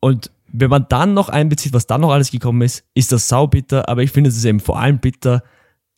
[0.00, 3.88] Und wenn man dann noch einbezieht, was dann noch alles gekommen ist, ist das saubitter.
[3.88, 5.42] Aber ich finde, es ist eben vor allem bitter,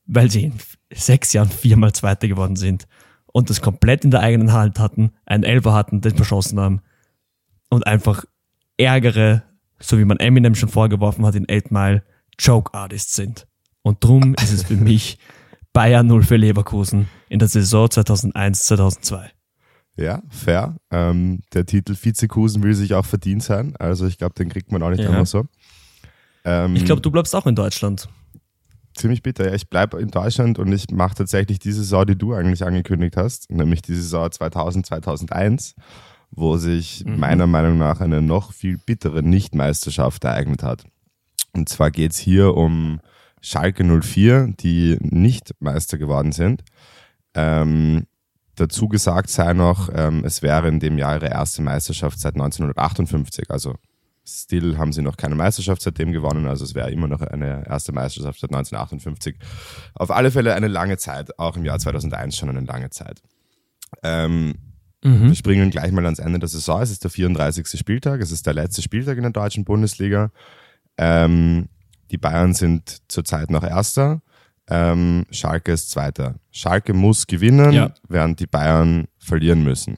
[0.06, 0.52] weil sie in
[0.92, 2.86] sechs Jahren viermal Zweiter geworden sind
[3.32, 6.80] und das komplett in der eigenen Hand hatten, einen Elfer hatten, den verschossen haben
[7.68, 8.24] und einfach
[8.78, 9.42] ärgere,
[9.78, 12.02] so wie man Eminem schon vorgeworfen hat in 8 Mile,
[12.38, 13.46] Joke Artists sind.
[13.82, 15.18] Und drum ist es für mich
[15.76, 19.26] Bayern 0 für Leverkusen in der Saison 2001-2002.
[19.98, 20.76] Ja, fair.
[20.90, 23.76] Ähm, der Titel Vizekusen will sich auch verdient sein.
[23.78, 25.10] Also ich glaube, den kriegt man auch nicht Ja.
[25.10, 25.44] einfach so.
[26.46, 28.08] Ähm, Ich glaube, du bleibst auch in Deutschland.
[28.94, 29.48] ziemlich bitter.
[29.48, 33.18] Ja, ich bleibe in Deutschland und ich mache tatsächlich die Saison, die du eigentlich angekündigt
[33.18, 35.74] hast, nämlich die Saison 2000, 2001,
[36.30, 40.84] wo sich meiner Meinung nach eine noch viel bittere Nichtmeisterschaft ereignet hat.
[41.52, 43.00] Und zwar geht es hier um
[43.46, 46.64] Schalke 04, die nicht Meister geworden sind.
[47.34, 48.06] Ähm,
[48.56, 53.48] dazu gesagt sei noch, ähm, es wäre in dem Jahr ihre erste Meisterschaft seit 1958.
[53.48, 53.76] Also
[54.26, 56.48] still haben sie noch keine Meisterschaft seitdem gewonnen.
[56.48, 59.36] Also es wäre immer noch eine erste Meisterschaft seit 1958.
[59.94, 63.22] Auf alle Fälle eine lange Zeit, auch im Jahr 2001 schon eine lange Zeit.
[64.02, 64.54] Ähm,
[65.28, 66.82] Wir springen gleich mal ans Ende der Saison.
[66.82, 67.78] Es ist der 34.
[67.78, 68.20] Spieltag.
[68.20, 70.32] Es ist der letzte Spieltag in der deutschen Bundesliga.
[70.98, 71.68] Ähm,
[72.10, 74.22] die Bayern sind zurzeit noch Erster.
[74.68, 76.36] Ähm, Schalke ist Zweiter.
[76.50, 77.94] Schalke muss gewinnen, Ja.
[78.08, 79.96] während die Bayern verlieren müssen.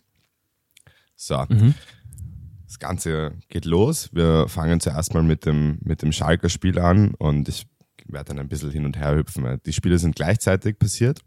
[1.16, 1.44] So.
[2.66, 4.10] Das Ganze geht los.
[4.12, 7.66] Wir fangen zuerst mal mit dem, mit dem Schalker Spiel an und ich
[8.06, 9.58] werde dann ein bisschen hin und her hüpfen.
[9.64, 11.20] Die Spiele sind gleichzeitig passiert.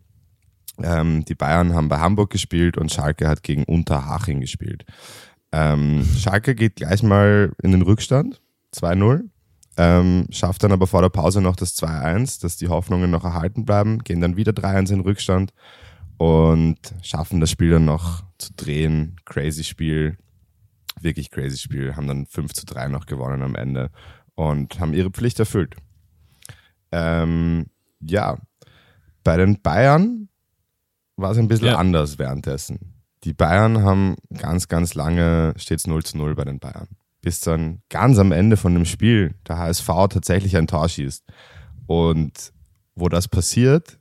[0.81, 4.85] Ähm, die Bayern haben bei Hamburg gespielt und Schalke hat gegen Unterhaching gespielt.
[5.51, 8.39] Ähm, Schalke geht gleich mal in den Rückstand,
[8.73, 9.23] 2-0.
[9.83, 13.65] Ähm, schafft dann aber vor der Pause noch das 2-1, dass die Hoffnungen noch erhalten
[13.65, 15.53] bleiben, gehen dann wieder 3-1 in Rückstand
[16.17, 19.15] und schaffen das Spiel dann noch zu drehen.
[19.25, 20.17] Crazy Spiel,
[20.99, 23.89] wirklich crazy Spiel, haben dann 5 zu 3 noch gewonnen am Ende
[24.35, 25.75] und haben ihre Pflicht erfüllt.
[26.91, 27.67] Ähm,
[28.01, 28.37] ja,
[29.23, 30.29] bei den Bayern
[31.15, 31.77] war es ein bisschen Ja.
[31.77, 33.01] anders währenddessen.
[33.23, 36.87] Die Bayern haben ganz, ganz lange, steht 0 zu 0 bei den Bayern.
[37.21, 41.23] Bis dann ganz am Ende von dem Spiel der HSV tatsächlich ein Tor schießt.
[41.85, 42.53] Und
[42.95, 43.99] wo das passiert,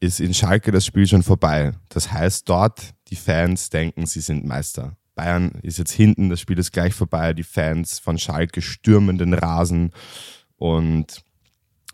[0.00, 1.72] ist in Schalke das Spiel schon vorbei.
[1.88, 4.96] Das heißt, dort die Fans denken, sie sind Meister.
[5.14, 7.34] Bayern ist jetzt hinten, das Spiel ist gleich vorbei.
[7.34, 9.90] Die Fans von Schalke stürmen den Rasen.
[10.56, 11.22] Und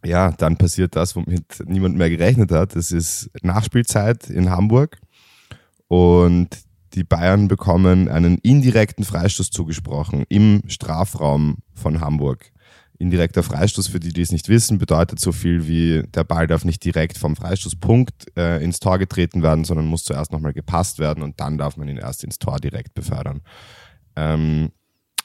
[0.05, 2.77] ja, dann passiert das, womit niemand mehr gerechnet hat.
[2.77, 4.99] Es ist Nachspielzeit in Hamburg
[5.89, 6.49] und
[6.95, 12.51] die Bayern bekommen einen indirekten Freistoß zugesprochen im Strafraum von Hamburg.
[12.99, 16.65] Indirekter Freistoß, für die, die es nicht wissen, bedeutet so viel wie, der Ball darf
[16.65, 21.23] nicht direkt vom Freistoßpunkt äh, ins Tor getreten werden, sondern muss zuerst nochmal gepasst werden
[21.23, 23.43] und dann darf man ihn erst ins Tor direkt befördern.
[24.17, 24.73] Ähm,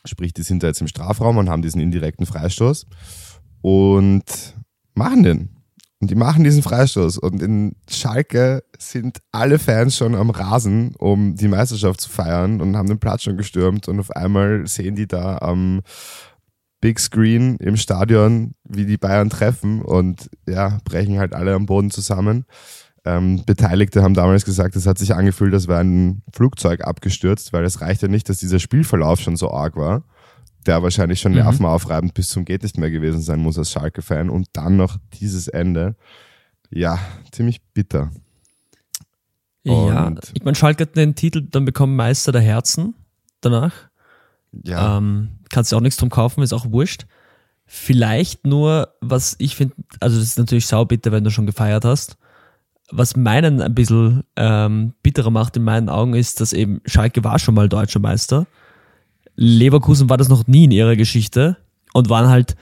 [0.05, 2.85] sprich, die sind da jetzt im Strafraum und haben diesen indirekten Freistoß
[3.61, 4.23] und
[4.93, 5.52] machen den.
[6.03, 7.17] Und die machen diesen Freistoß.
[7.17, 12.75] Und in Schalke sind alle Fans schon am Rasen, um die Meisterschaft zu feiern und
[12.75, 13.87] haben den Platz schon gestürmt.
[13.87, 15.79] Und auf einmal sehen die da am
[16.81, 21.89] Big Screen im Stadion, wie die Bayern treffen und ja, brechen halt alle am Boden
[21.89, 22.43] zusammen.
[23.05, 27.63] Ähm, Beteiligte haben damals gesagt, es hat sich angefühlt, als wäre ein Flugzeug abgestürzt, weil
[27.63, 30.03] es reichte nicht, dass dieser Spielverlauf schon so arg war
[30.63, 31.39] der wahrscheinlich schon mhm.
[31.39, 35.47] nervenaufreibend bis zum geht nicht mehr gewesen sein muss als Schalke-Fan und dann noch dieses
[35.47, 35.95] Ende.
[36.69, 36.99] Ja,
[37.31, 38.11] ziemlich bitter.
[39.63, 42.95] ja, ich meine, Schalke hat den Titel dann bekommen Meister der Herzen
[43.41, 43.73] danach.
[44.63, 44.97] Ja.
[44.97, 47.05] Ähm, kannst du auch nichts drum kaufen, ist auch wurscht.
[47.65, 52.17] Vielleicht nur, was ich finde, also das ist natürlich saubitter, wenn du schon gefeiert hast.
[52.91, 57.39] Was meinen ein bisschen ähm, bitterer macht in meinen Augen ist, dass eben Schalke war
[57.39, 58.45] schon mal deutscher Meister
[59.35, 61.57] Leverkusen war das noch nie in ihrer Geschichte
[61.93, 62.55] und waren halt,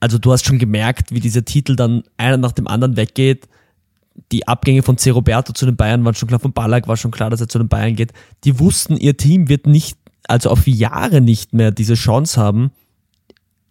[0.00, 3.48] also du hast schon gemerkt, wie dieser Titel dann einer nach dem anderen weggeht.
[4.30, 5.10] Die Abgänge von C.
[5.10, 7.58] Roberto zu den Bayern waren schon klar, von Ballack war schon klar, dass er zu
[7.58, 8.12] den Bayern geht.
[8.44, 12.72] Die wussten, ihr Team wird nicht, also auf Jahre nicht mehr diese Chance haben,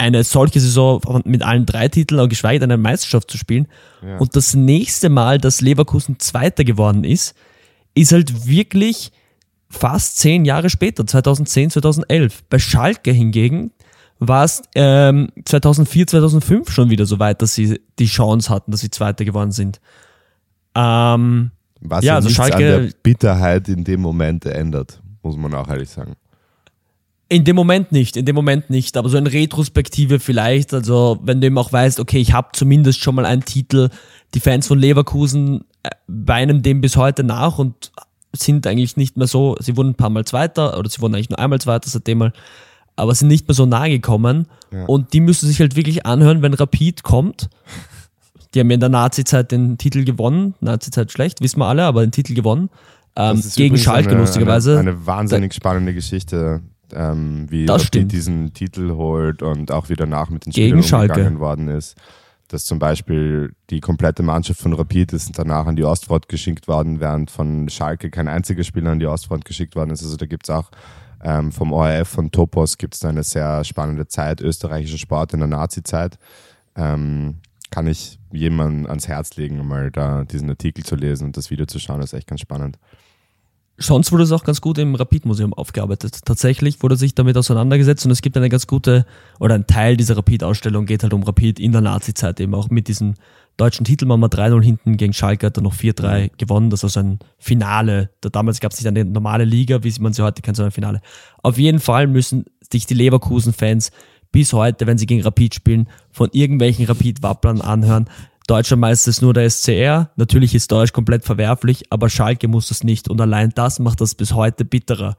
[0.02, 3.68] eine solche Saison mit allen drei Titeln, auch geschweige denn eine Meisterschaft zu spielen.
[4.04, 4.18] Ja.
[4.18, 7.36] Und das nächste Mal, dass Leverkusen Zweiter geworden ist,
[7.94, 9.12] ist halt wirklich
[9.72, 12.44] fast zehn Jahre später, 2010, 2011.
[12.50, 13.72] Bei Schalke hingegen
[14.20, 18.82] war es ähm, 2004, 2005 schon wieder so weit, dass sie die Chance hatten, dass
[18.82, 19.82] sie Zweiter geworden sind.
[20.76, 25.68] Ähm, Was ja, also Schalke, an der Bitterheit in dem Moment ändert, muss man auch
[25.70, 26.14] ehrlich sagen.
[27.30, 31.40] In dem Moment nicht, in dem Moment nicht, aber so in Retrospektive vielleicht, also wenn
[31.40, 33.90] du eben auch weißt, okay, ich habe zumindest schon mal einen Titel,
[34.34, 37.92] die Fans von Leverkusen äh, weinen dem bis heute nach und
[38.34, 41.30] sind eigentlich nicht mehr so, sie wurden ein paar Mal Zweiter oder sie wurden eigentlich
[41.30, 42.34] nur einmal Zweiter seitdem mal,
[42.96, 44.86] aber sind nicht mehr so nahe gekommen ja.
[44.86, 47.50] und die müssen sich halt wirklich anhören, wenn Rapid kommt.
[48.54, 52.02] Die haben ja in der Nazi-Zeit den Titel gewonnen, Nazi-Zeit schlecht, wissen wir alle, aber
[52.02, 52.70] den Titel gewonnen.
[53.16, 54.80] Ähm, gegen Schalke eine, lustigerweise.
[54.80, 56.62] Eine, eine wahnsinnig spannende Geschichte,
[56.94, 61.68] ähm, wie Rapid diesen Titel holt und auch wie danach mit den Spielern umgegangen worden
[61.70, 61.96] ist
[62.54, 67.00] dass zum Beispiel die komplette Mannschaft von Rapid ist danach an die Ostfront geschickt worden,
[67.00, 70.04] während von Schalke kein einziger Spieler an die Ostfront geschickt worden ist.
[70.04, 70.70] Also da gibt es auch
[71.24, 75.48] ähm, vom ORF, von Topos gibt es eine sehr spannende Zeit, österreichischer Sport in der
[75.48, 76.18] Nazi-Zeit.
[76.76, 77.38] Ähm,
[77.70, 81.66] kann ich jemandem ans Herz legen, mal da diesen Artikel zu lesen und das Video
[81.66, 82.78] zu schauen, das ist echt ganz spannend.
[83.78, 86.20] Sonst wurde es auch ganz gut im Rapid-Museum aufgearbeitet.
[86.26, 89.06] Tatsächlich wurde sich damit auseinandergesetzt und es gibt eine ganz gute,
[89.40, 92.88] oder ein Teil dieser Rapid-Ausstellung geht halt um Rapid in der Nazi-Zeit eben auch mit
[92.88, 93.16] diesem
[93.58, 94.06] deutschen Titel.
[94.06, 96.30] Man 3-0 hinten gegen Schalke, hat dann noch 4-3 mhm.
[96.38, 96.70] gewonnen.
[96.70, 98.12] Das war so ein Finale.
[98.22, 100.74] Da damals gab es nicht eine normale Liga, wie man sie heute kennt, sondern ein
[100.76, 101.02] Finale.
[101.42, 103.92] Auf jeden Fall müssen sich die Leverkusen-Fans
[104.32, 108.10] bis heute, wenn sie gegen Rapid spielen, von irgendwelchen Rapid-Wapplern anhören,
[108.52, 110.12] Deutscher Meister ist nur der SCR.
[110.18, 113.08] Natürlich ist Deutsch komplett verwerflich, aber Schalke muss das nicht.
[113.08, 115.16] Und allein das macht das bis heute bitterer.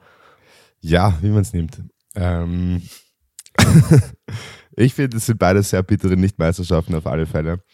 [0.82, 1.82] Ja, wie man es nimmt.
[2.14, 2.82] Ähm
[4.76, 7.64] ich finde, es sind beide sehr bittere Nichtmeisterschaften auf alle Fälle.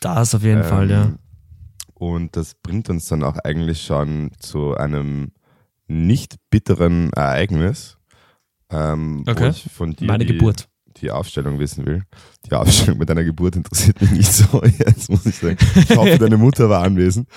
[0.00, 1.18] Das auf jeden ähm, Fall, ja.
[1.94, 5.32] Und das bringt uns dann auch eigentlich schon zu einem
[5.88, 7.98] nicht bitteren Ereignis.
[8.70, 9.52] Ähm, okay.
[10.00, 12.02] Meine Geburt die Aufstellung wissen will.
[12.46, 15.56] Die Aufstellung mit deiner Geburt interessiert mich nicht so, jetzt muss ich sagen.
[15.76, 17.28] Ich hoffe, deine Mutter war anwesend.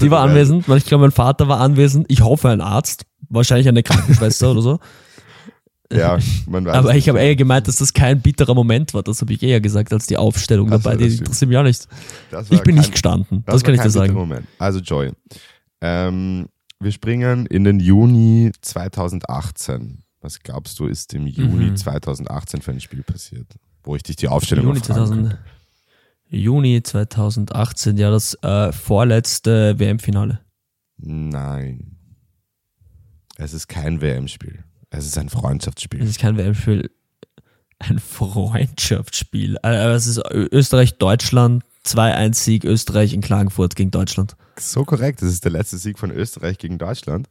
[0.00, 2.06] Die war anwesend, weil ich glaube, mein Vater war anwesend.
[2.08, 3.04] Ich hoffe, ein Arzt.
[3.28, 4.78] Wahrscheinlich eine Krankenschwester oder so.
[5.92, 6.74] Ja, man weiß.
[6.74, 9.02] Aber ich habe eher gemeint, dass das kein bitterer Moment war.
[9.02, 10.96] Das habe ich eher gesagt als die Aufstellung das dabei.
[10.96, 11.86] Die interessiert mich auch nicht.
[12.50, 13.42] Ich bin kein, nicht gestanden.
[13.46, 14.12] Das, das kann ich dir sagen.
[14.12, 14.46] Moment.
[14.58, 15.12] Also Joy.
[15.80, 16.48] Ähm,
[16.80, 20.02] wir springen in den Juni 2018.
[20.20, 21.76] Was glaubst du, ist im Juni mhm.
[21.76, 23.46] 2018 für ein Spiel passiert?
[23.82, 25.38] Wo ich dich die Aufstellung Juni, 2000,
[26.28, 30.40] Juni 2018, ja, das äh, vorletzte WM-Finale.
[30.98, 31.96] Nein.
[33.36, 34.64] Es ist kein WM-Spiel.
[34.90, 36.02] Es ist ein Freundschaftsspiel.
[36.02, 36.90] Es ist kein WM-Spiel.
[37.78, 39.56] Ein Freundschaftsspiel.
[39.58, 44.36] Also es ist Österreich-Deutschland, 2-1-Sieg Österreich in Klagenfurt gegen Deutschland.
[44.58, 45.22] So korrekt.
[45.22, 47.28] Das ist der letzte Sieg von Österreich gegen Deutschland.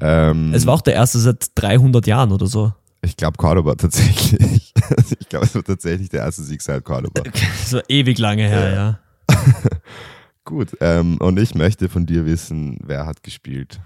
[0.00, 2.72] Ähm, es war auch der erste seit 300 Jahren oder so.
[3.02, 4.72] Ich glaube Cordoba tatsächlich.
[5.20, 7.22] ich glaube, es war tatsächlich der erste Sieg seit Cordoba.
[7.32, 8.98] Das war ewig lange her, ja.
[9.30, 9.36] ja.
[10.44, 13.80] Gut, ähm, und ich möchte von dir wissen, wer hat gespielt?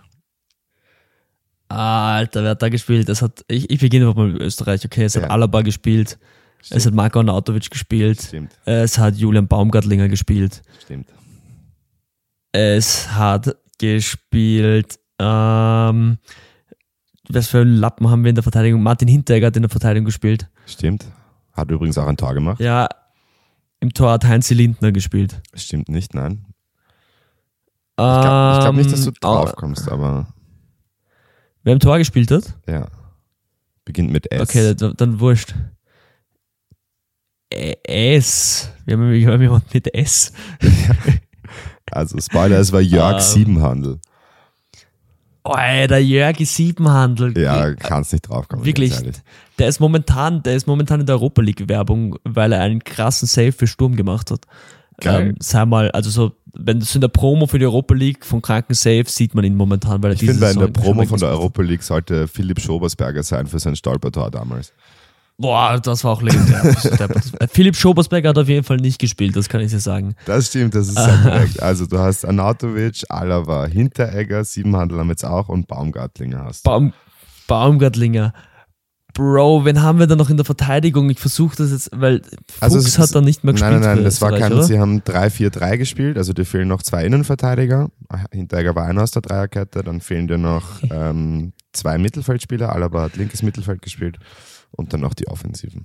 [1.68, 3.08] Alter, wer hat da gespielt?
[3.08, 5.22] Es hat, ich, ich beginne mal mit Österreich, okay, es ja.
[5.22, 6.18] hat Alaba gespielt,
[6.62, 6.78] Stimmt.
[6.78, 8.56] es hat Marco Nautovic gespielt, Stimmt.
[8.64, 10.62] es hat Julian Baumgartlinger gespielt.
[10.82, 11.08] Stimmt.
[12.52, 16.18] Es hat gespielt ähm,
[17.28, 18.82] was für einen Lappen haben wir in der Verteidigung?
[18.82, 20.48] Martin Hinteregger hat in der Verteidigung gespielt.
[20.66, 21.06] Stimmt.
[21.52, 22.60] Hat übrigens auch ein Tor gemacht.
[22.60, 22.88] Ja,
[23.80, 25.40] Im Tor hat Heinz Lindner gespielt.
[25.54, 26.44] Stimmt nicht, nein.
[27.92, 30.26] Ich glaube glaub nicht, dass du Ähm, drauf kommst, aber
[31.62, 32.54] Wer im Tor gespielt hat?
[32.66, 32.88] ja.
[33.86, 34.40] Beginnt mit S.
[34.40, 35.54] Okay, dann, dann wurscht.
[37.50, 38.70] S.
[38.86, 40.32] Wir haben, wir haben jemanden mit S.
[41.90, 43.20] Also Spoiler, es war Jörg Ähm.
[43.20, 44.00] Siebenhandel.
[45.46, 47.36] Oh, der Jörgi Siebenhandel.
[47.38, 48.64] Ja, kannst nicht draufkommen.
[48.64, 48.94] Wirklich.
[49.58, 53.28] Der ist momentan, der ist momentan in der Europa League Werbung, weil er einen krassen
[53.28, 54.46] Save für Sturm gemacht hat.
[55.00, 55.28] Geil.
[55.28, 58.40] Ähm, sei mal, also so, wenn das in der Promo für die Europa League von
[58.40, 61.30] Kranken Save sieht man ihn momentan, weil er Ich finde, in der Promo von der.
[61.30, 64.72] Europa League sollte Philipp Schobersberger sein für sein Stolpertor damals.
[65.36, 66.64] Boah, das war auch legendär.
[66.64, 70.14] Äh, Philipp Schobersberger hat auf jeden Fall nicht gespielt, das kann ich dir sagen.
[70.26, 71.60] Das stimmt, das ist sehr korrekt.
[71.62, 76.64] Also du hast Anatovic, Alava, Hinteregger, Siebenhandel haben jetzt auch und Baumgartlinger hast.
[76.64, 76.70] du.
[76.70, 76.92] Baum,
[77.48, 78.32] Baumgartlinger.
[79.12, 81.08] Bro, wen haben wir da noch in der Verteidigung?
[81.08, 83.72] Ich versuche das jetzt, weil Fuchs Also ist- hat da nicht mehr gespielt.
[83.72, 84.64] Nein, nein, nein, das war kein, oder?
[84.64, 87.90] sie haben 3-4-3 gespielt, also dir fehlen noch zwei Innenverteidiger.
[88.08, 93.02] Ah, Hinteregger war einer aus der Dreierkette, dann fehlen dir noch ähm, zwei Mittelfeldspieler, Alaba
[93.02, 94.18] hat linkes Mittelfeld gespielt
[94.76, 95.84] und dann noch die Offensiven.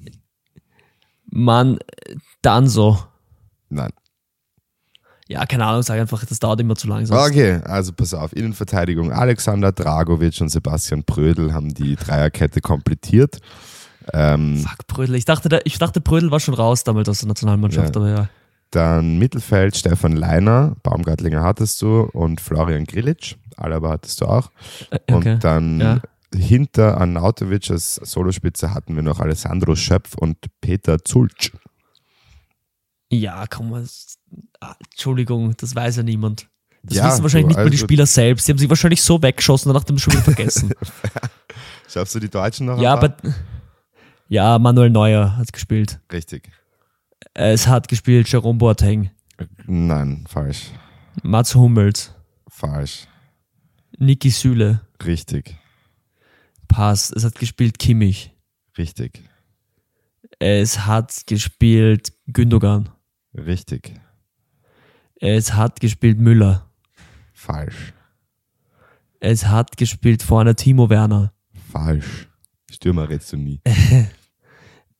[1.31, 1.77] Mann,
[2.41, 2.97] dann so.
[3.69, 3.91] Nein.
[5.27, 7.05] Ja, keine Ahnung, sag einfach, das dauert immer zu lang.
[7.05, 13.37] sonst- Okay, also pass auf, Innenverteidigung Alexander Dragovic und Sebastian Prödel haben die Dreierkette komplettiert.
[14.11, 15.13] Ähm, Fuck, Brödel.
[15.15, 18.01] Ich dachte, der, ich dachte, Brödel war schon raus damals aus der Nationalmannschaft, Ja.
[18.01, 18.29] aber ja.
[18.71, 24.49] Dann Mittelfeld Stefan Leiner, Baumgartlinger hattest du und Florian Grilic, Alaba hattest du auch.
[24.89, 25.33] Äh, Okay.
[25.33, 26.01] Und dann Ja.
[26.35, 31.51] Hinter Arnautovic als Solospitze hatten wir noch Alessandro Schöpf und Peter Zulc.
[33.11, 33.85] Ja, komm mal.
[34.59, 36.47] Ah, Entschuldigung, das weiß ja niemand.
[36.83, 38.47] Das Ja, wissen wahrscheinlich du, nicht mal die also- Spieler selbst.
[38.47, 40.71] Die haben sich wahrscheinlich so weggeschossen und nach dem schon wieder vergessen.
[41.89, 42.79] Schaffst du die Deutschen noch?
[42.79, 43.15] ja, aber.
[44.27, 45.99] Ja, Manuel Neuer hat gespielt.
[46.11, 46.51] Richtig.
[47.33, 49.09] Es hat gespielt Jerome Boateng,
[49.65, 50.67] Nein, falsch.
[51.23, 52.13] Mats Hummels,
[52.47, 53.07] Falsch.
[53.97, 55.57] Niki Süle, Richtig.
[56.69, 57.11] Pass.
[57.11, 58.33] Es hat gespielt Kimmich.
[58.77, 59.21] Richtig.
[60.39, 62.87] Es hat gespielt Gündogan.
[63.35, 63.93] Richtig.
[65.15, 66.69] Es hat gespielt Müller.
[67.33, 67.93] Falsch.
[69.19, 71.33] Es hat gespielt vorne Timo Werner.
[71.71, 72.29] Falsch.
[72.71, 73.61] Stürmer redst du nie.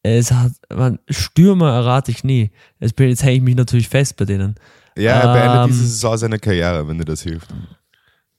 [0.02, 2.52] Es hat, man, Stürmer errate ich nie.
[2.80, 4.56] Jetzt, bin, jetzt hänge ich mich natürlich fest bei denen.
[4.98, 7.54] Ja, er beendet Ähm, diese Saison seine Karriere, wenn dir das hilft.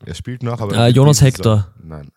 [0.07, 0.75] Er spielt noch, aber.
[0.75, 1.69] Äh, Jonas Hector.
[1.77, 2.11] Saison- Nein.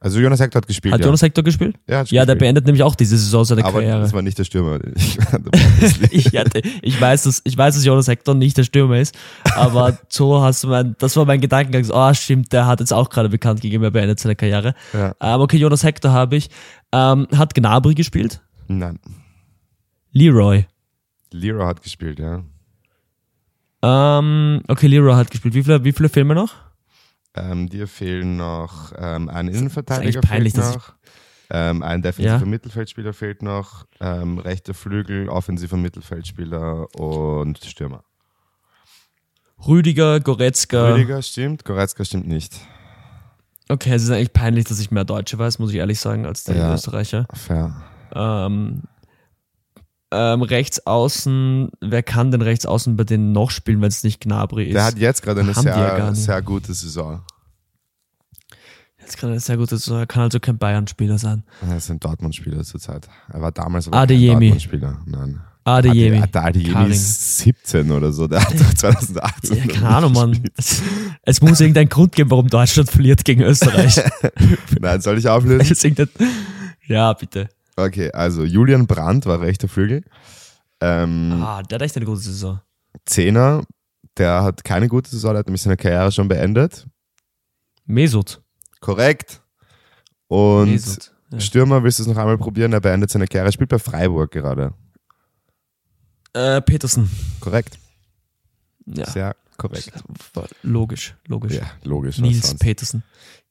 [0.00, 0.94] Also Jonas Hector hat gespielt.
[0.94, 1.06] Hat ja.
[1.06, 1.76] Jonas Hector gespielt?
[1.88, 4.00] ja, hat Ja, der beendet nämlich auch diese Saison seine Aber Karriere.
[4.00, 4.78] das war nicht der Stürmer.
[5.80, 9.16] Ich, ich, hatte, ich, weiß, dass, ich weiß, dass Jonas Hector nicht der Stürmer ist,
[9.56, 11.82] aber so hast du mein, das war mein Gedankengang.
[11.84, 14.74] so, Ah, stimmt, der hat jetzt auch gerade bekannt gegeben, er beendet seine Karriere.
[14.92, 15.14] ja.
[15.20, 16.48] Ähm, okay, Jonas Hector habe ich.
[16.92, 18.40] Ähm, hat Gnabry gespielt?
[18.68, 18.98] Nein.
[20.12, 20.66] Leroy.
[21.32, 22.42] Leroy hat gespielt, ja.
[23.82, 25.54] Ähm, okay, Leroy hat gespielt.
[25.54, 26.54] Wie viele, wie viele Filme noch?
[27.34, 30.94] Ähm, dir fehlen noch ähm, ein Innenverteidiger eigentlich peinlich, fehlt noch.
[31.50, 32.44] Ähm, ein defensiver Ja.
[32.44, 33.86] Mittelfeldspieler fehlt noch.
[34.00, 38.04] Ähm, rechter Flügel, offensiver Mittelfeldspieler und Stürmer.
[39.66, 40.94] Rüdiger, Goretzka.
[40.94, 42.54] Rüdiger stimmt, Goretzka stimmt nicht.
[43.68, 46.44] Okay, es ist eigentlich peinlich, dass ich mehr Deutsche weiß, muss ich ehrlich sagen, als
[46.44, 46.72] die Ja.
[46.74, 47.26] Österreicher.
[47.34, 47.82] Fair.
[48.14, 48.82] Ähm,
[50.10, 54.20] ähm, rechts außen, wer kann denn rechts außen bei denen noch spielen, wenn es nicht
[54.20, 54.74] Gnabry ist?
[54.74, 57.22] Der hat jetzt gerade eine die ja sehr, sehr gute Saison.
[59.00, 61.44] Jetzt kann er sehr gut, das kann also kein Bayern-Spieler sein.
[61.66, 63.08] Er ist ein Dortmund-Spieler zurzeit.
[63.32, 64.28] Er war damals aber Adeyemi.
[64.28, 64.98] kein Dortmund-Spieler.
[65.06, 65.40] Nein.
[65.64, 66.18] Adeyemi.
[66.18, 68.26] Ade- Der Adeyemi ist 17 oder so.
[68.26, 69.56] Der hat doch 2018.
[69.56, 70.44] Ja, keine Ahnung, Mann.
[70.56, 70.82] Es,
[71.22, 74.00] es muss irgendeinen Grund geben, warum Deutschland verliert gegen Österreich.
[74.80, 76.06] Nein, soll ich auflösen?
[76.86, 77.48] Ja, bitte.
[77.78, 80.02] Okay, also Julian Brandt war rechter Flügel.
[80.80, 82.60] Ähm, Ah, der hat echt eine gute Saison.
[83.04, 83.62] Zehner,
[84.16, 86.86] der hat keine gute Saison, der hat nämlich seine Karriere schon beendet.
[87.86, 88.42] Mesut.
[88.80, 89.42] Korrekt.
[90.26, 91.12] Und Mesut.
[91.30, 91.40] Ja.
[91.40, 92.72] Stürmer, willst du es noch einmal probieren?
[92.72, 94.74] Er beendet seine Karriere, spielt bei Freiburg gerade.
[96.32, 97.08] Äh, Petersen.
[97.40, 97.78] Korrekt.
[98.86, 99.08] Ja.
[99.10, 99.92] Sehr korrekt.
[100.62, 101.54] Logisch, logisch.
[101.54, 102.18] Ja, logisch.
[102.18, 102.54] Nils.
[102.56, 103.02] Petersen.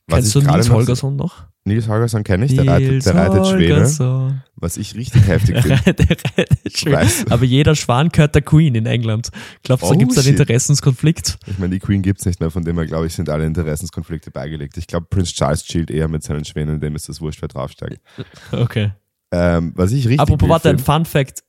[0.10, 1.48] Was Kennst du Nils Holgersson noch?
[1.66, 4.42] Nils Holgersson kenne ich, der reitet, der reitet Schwäne.
[4.56, 5.94] Was ich richtig heftig finde.
[5.94, 6.96] Der reitet Schwäne.
[6.96, 7.32] Weißt du.
[7.34, 9.30] Aber jeder Schwan gehört der Queen in England.
[9.64, 10.38] Glaubst du, da Oh, gibt es einen.
[10.38, 11.38] Interessenskonflikt?
[11.46, 13.46] Ich meine, die Queen gibt es nicht mehr, von dem her, glaube ich, sind alle
[13.46, 14.78] Interessenskonflikte beigelegt.
[14.78, 18.00] Ich glaube, Prince Charles chillt eher mit seinen Schwänen, dem ist das wurscht, wer draufsteigt.
[18.54, 18.94] Okay.
[19.34, 21.44] Ähm, was ich richtig Apropos, warte, ein Fun Fact.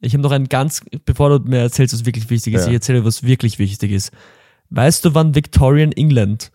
[0.00, 2.66] Ich habe noch ein ganz, bevor du mir erzählst, was wirklich wichtig ist, Ja.
[2.68, 4.10] ich erzähle, was wirklich wichtig ist.
[4.70, 6.50] Weißt du, wann Victorian England,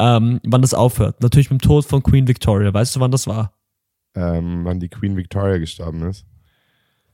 [0.00, 1.20] ähm, wann das aufhört?
[1.22, 2.72] Natürlich mit dem Tod von Queen Victoria.
[2.72, 3.52] Weißt du, wann das war?
[4.14, 6.24] ähm, wann die Queen Victoria gestorben ist.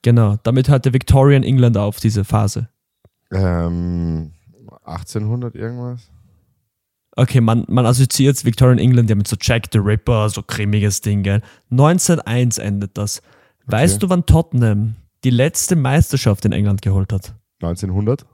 [0.02, 2.68] Genau, damit hörte Victorian England auf, diese Phase.
[3.30, 4.32] Ähm,
[4.84, 6.10] 1800 irgendwas?
[7.16, 11.22] Okay, man, man assoziiert Victorian England ja mit so Jack the Ripper, so cremiges Ding,
[11.22, 11.42] gell?
[11.70, 13.22] 1901 endet das.
[13.66, 14.00] Weißt Okay.
[14.00, 17.34] du, wann Tottenham die letzte Meisterschaft in England geholt hat?
[17.60, 18.24] 1900?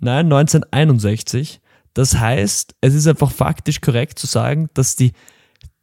[0.00, 1.60] Nein, 1961.
[1.98, 5.10] Das heißt, es ist einfach faktisch korrekt zu sagen, dass die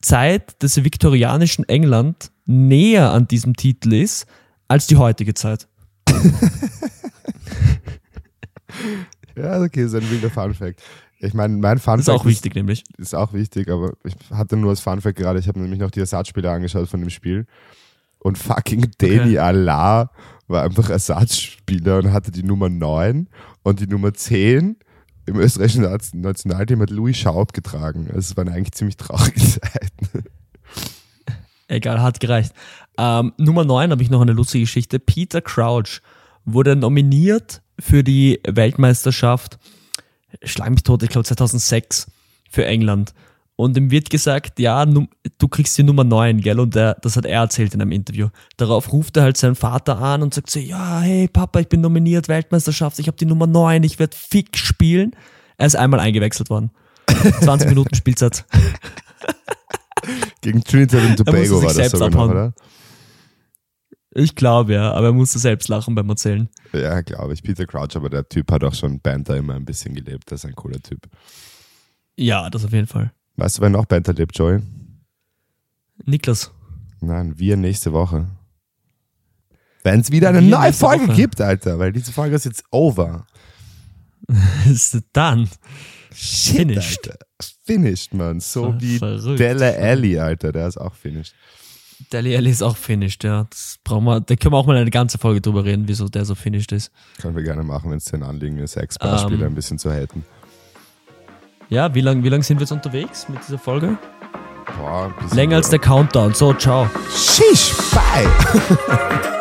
[0.01, 4.26] Zeit des viktorianischen England näher an diesem Titel ist
[4.70, 5.68] als die heutige Zeit.
[9.38, 10.82] Ja, okay, ist ein wilder Fun Fact.
[11.20, 12.86] Ich meine, mein Fun Das ist auch wichtig, nämlich.
[12.97, 15.91] ist auch wichtig, aber ich hatte nur als Fun Fact gerade, ich habe nämlich noch
[15.91, 17.45] die Ersatzspieler angeschaut von dem Spiel
[18.20, 19.39] und fucking Danny Okay.
[19.39, 20.09] Allah
[20.47, 23.28] war einfach Ersatzspieler und hatte die Nummer 9
[23.63, 24.78] und die Nummer 10
[25.26, 28.05] im österreichischen Nation- Nationalteam hat Louis Schaub getragen.
[28.07, 30.26] Also es waren eigentlich ziemlich traurige Zeiten.
[31.67, 32.53] Egal, hat gereicht.
[32.97, 34.99] Ähm, Nummer 9 habe ich noch eine lustige Geschichte.
[34.99, 36.01] Peter Crouch
[36.45, 39.57] wurde nominiert für die Weltmeisterschaft,
[40.43, 42.07] schlag mich tot, ich glaube 2006
[42.49, 43.13] für England.
[43.57, 46.59] Und ihm wird gesagt, ja, du kriegst die Nummer 9, gell?
[46.59, 48.27] Und der, das hat er erzählt in einem Interview.
[48.57, 51.79] Darauf ruft er halt seinen Vater an und sagt so, ja, hey Papa, ich bin
[51.79, 55.15] nominiert, Weltmeisterschaft, ich habe die Nummer 9, ich werde fix spielen.
[55.57, 56.71] Er ist einmal eingewechselt worden.
[57.07, 58.45] 20 Minuten Spielzeit.
[60.41, 62.31] Gegen Trinidad und er Tobago war das sogar noch, abhauen.
[62.31, 62.53] oder?
[64.17, 66.49] Ich glaube ja, aber er musste selbst lachen beim Erzählen.
[66.73, 67.43] Ja, glaube ich.
[67.43, 70.31] Peter Crouch, aber der Typ hat auch schon Banter immer ein bisschen gelebt.
[70.31, 71.07] Das ist ein cooler Typ.
[72.15, 73.11] Ja, das auf jeden Fall.
[73.38, 74.59] Weißt du, wer noch Banter lebt, Joey?
[76.05, 76.51] Niklas.
[77.01, 78.27] Nein, wir nächste Woche.
[79.83, 81.15] Wenn es wieder eine Wir neue Folge Woche.
[81.15, 83.27] gibt, Alter, weil diese Folge ist jetzt over.
[84.67, 85.47] Ist dann.
[86.11, 87.07] Finished.
[87.11, 87.19] Alter.
[87.63, 88.39] Finished, man.
[88.39, 89.39] So Ver- wie verrückt.
[89.39, 91.36] Della Alley, Alter, der ist auch finished.
[92.11, 93.45] Deli Alli ist auch finished, ja.
[93.49, 96.25] Das brauchen wir, da können wir auch mal eine ganze Folge drüber reden, wieso der
[96.25, 96.91] so finished ist.
[97.21, 99.51] Können wir gerne machen, wenn es dir ein Anliegen ist, Ex-Beispiele Ähm.
[99.51, 100.25] ein bisschen zu haten.
[101.70, 103.97] Ja, wie lange wie lang sind wir jetzt unterwegs mit dieser Folge?
[104.78, 106.34] Boah, Länger als der Countdown.
[106.34, 106.89] So, ciao.
[107.09, 109.30] Shish, bye!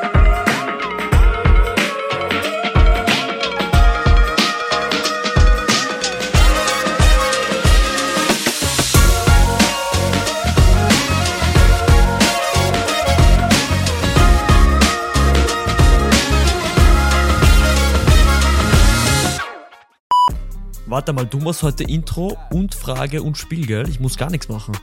[20.95, 23.89] Warte mal, du machst heute Intro und Frage und Spiel, gell?
[23.89, 24.77] Ich muss gar nichts machen.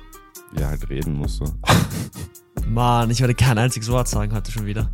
[0.59, 1.45] Ja, halt reden musst du.
[2.67, 4.91] Mann, ich werde kein einziges Wort sagen heute schon wieder.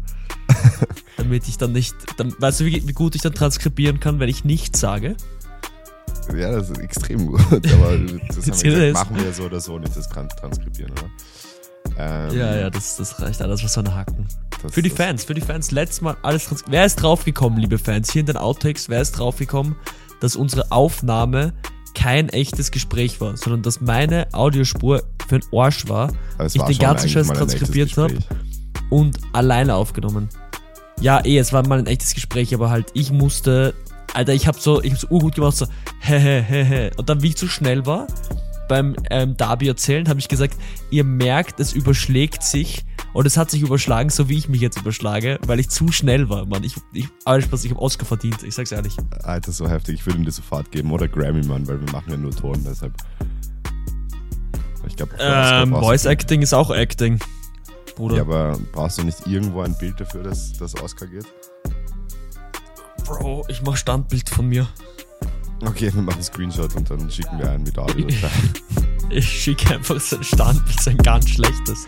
[1.17, 1.95] Damit ich dann nicht.
[2.17, 5.17] Dann, weißt du, wie, wie gut ich dann transkribieren kann, wenn ich nichts sage?
[6.35, 7.41] Ja, das ist extrem gut.
[7.51, 11.09] Aber das wir gesagt, machen wir so oder so nicht, das Trans Transkribieren, oder?
[11.97, 14.27] Ähm, Ja, ja, das, das reicht alles, was so eine Haken.
[14.61, 18.11] das- Für die Fans, für die Fans, letztes Mal alles Wer ist draufgekommen, liebe Fans?
[18.11, 19.75] Hier in den Outtakes, wer ist draufgekommen,
[20.19, 21.53] dass unsere Aufnahme
[21.93, 26.67] kein echtes Gespräch war, sondern dass meine Audiospur für den Arsch war, es ich war
[26.67, 28.17] den ganzen Scheiß ein transkribiert habe
[28.89, 30.29] und alleine aufgenommen.
[30.99, 33.73] Ja, eh, es war mal ein echtes Gespräch, aber halt, ich musste,
[34.13, 35.65] Alter, ich hab so, ich hab so urgut gemacht, so,
[35.99, 36.89] he, he, he, he.
[36.97, 38.07] Und dann, wie ich zu schnell war,
[38.67, 40.55] beim ähm, Darby erzählen, habe ich gesagt,
[40.89, 42.85] ihr merkt, es überschlägt sich
[43.17, 46.29] und es hat sich überschlagen, so wie ich mich jetzt überschlage, weil ich zu schnell
[46.29, 46.63] war, Mann.
[46.63, 48.95] Ich, ich, Spaß, ich habe Oscar verdient, ich sag's ehrlich.
[49.23, 49.95] Alter, so heftig.
[49.95, 50.91] Ich würde ihm das sofort geben.
[50.91, 52.93] Oder Grammy, Mann, weil wir machen ja nur Ton, deshalb.
[54.87, 57.17] Ich glaube, Ähm, Voice Acting ist auch Acting,
[57.95, 58.17] Bruder.
[58.17, 61.25] Ja, aber brauchst du nicht irgendwo ein Bild dafür, dass das Oscar geht?
[63.03, 64.67] Bro, ich mach Standbild von mir.
[65.65, 68.07] Okay, wir machen einen Screenshot und dann schicken wir einen mit Audio.
[69.09, 71.87] Ich schicke einfach so ein Standbild, so ein ganz schlechtes.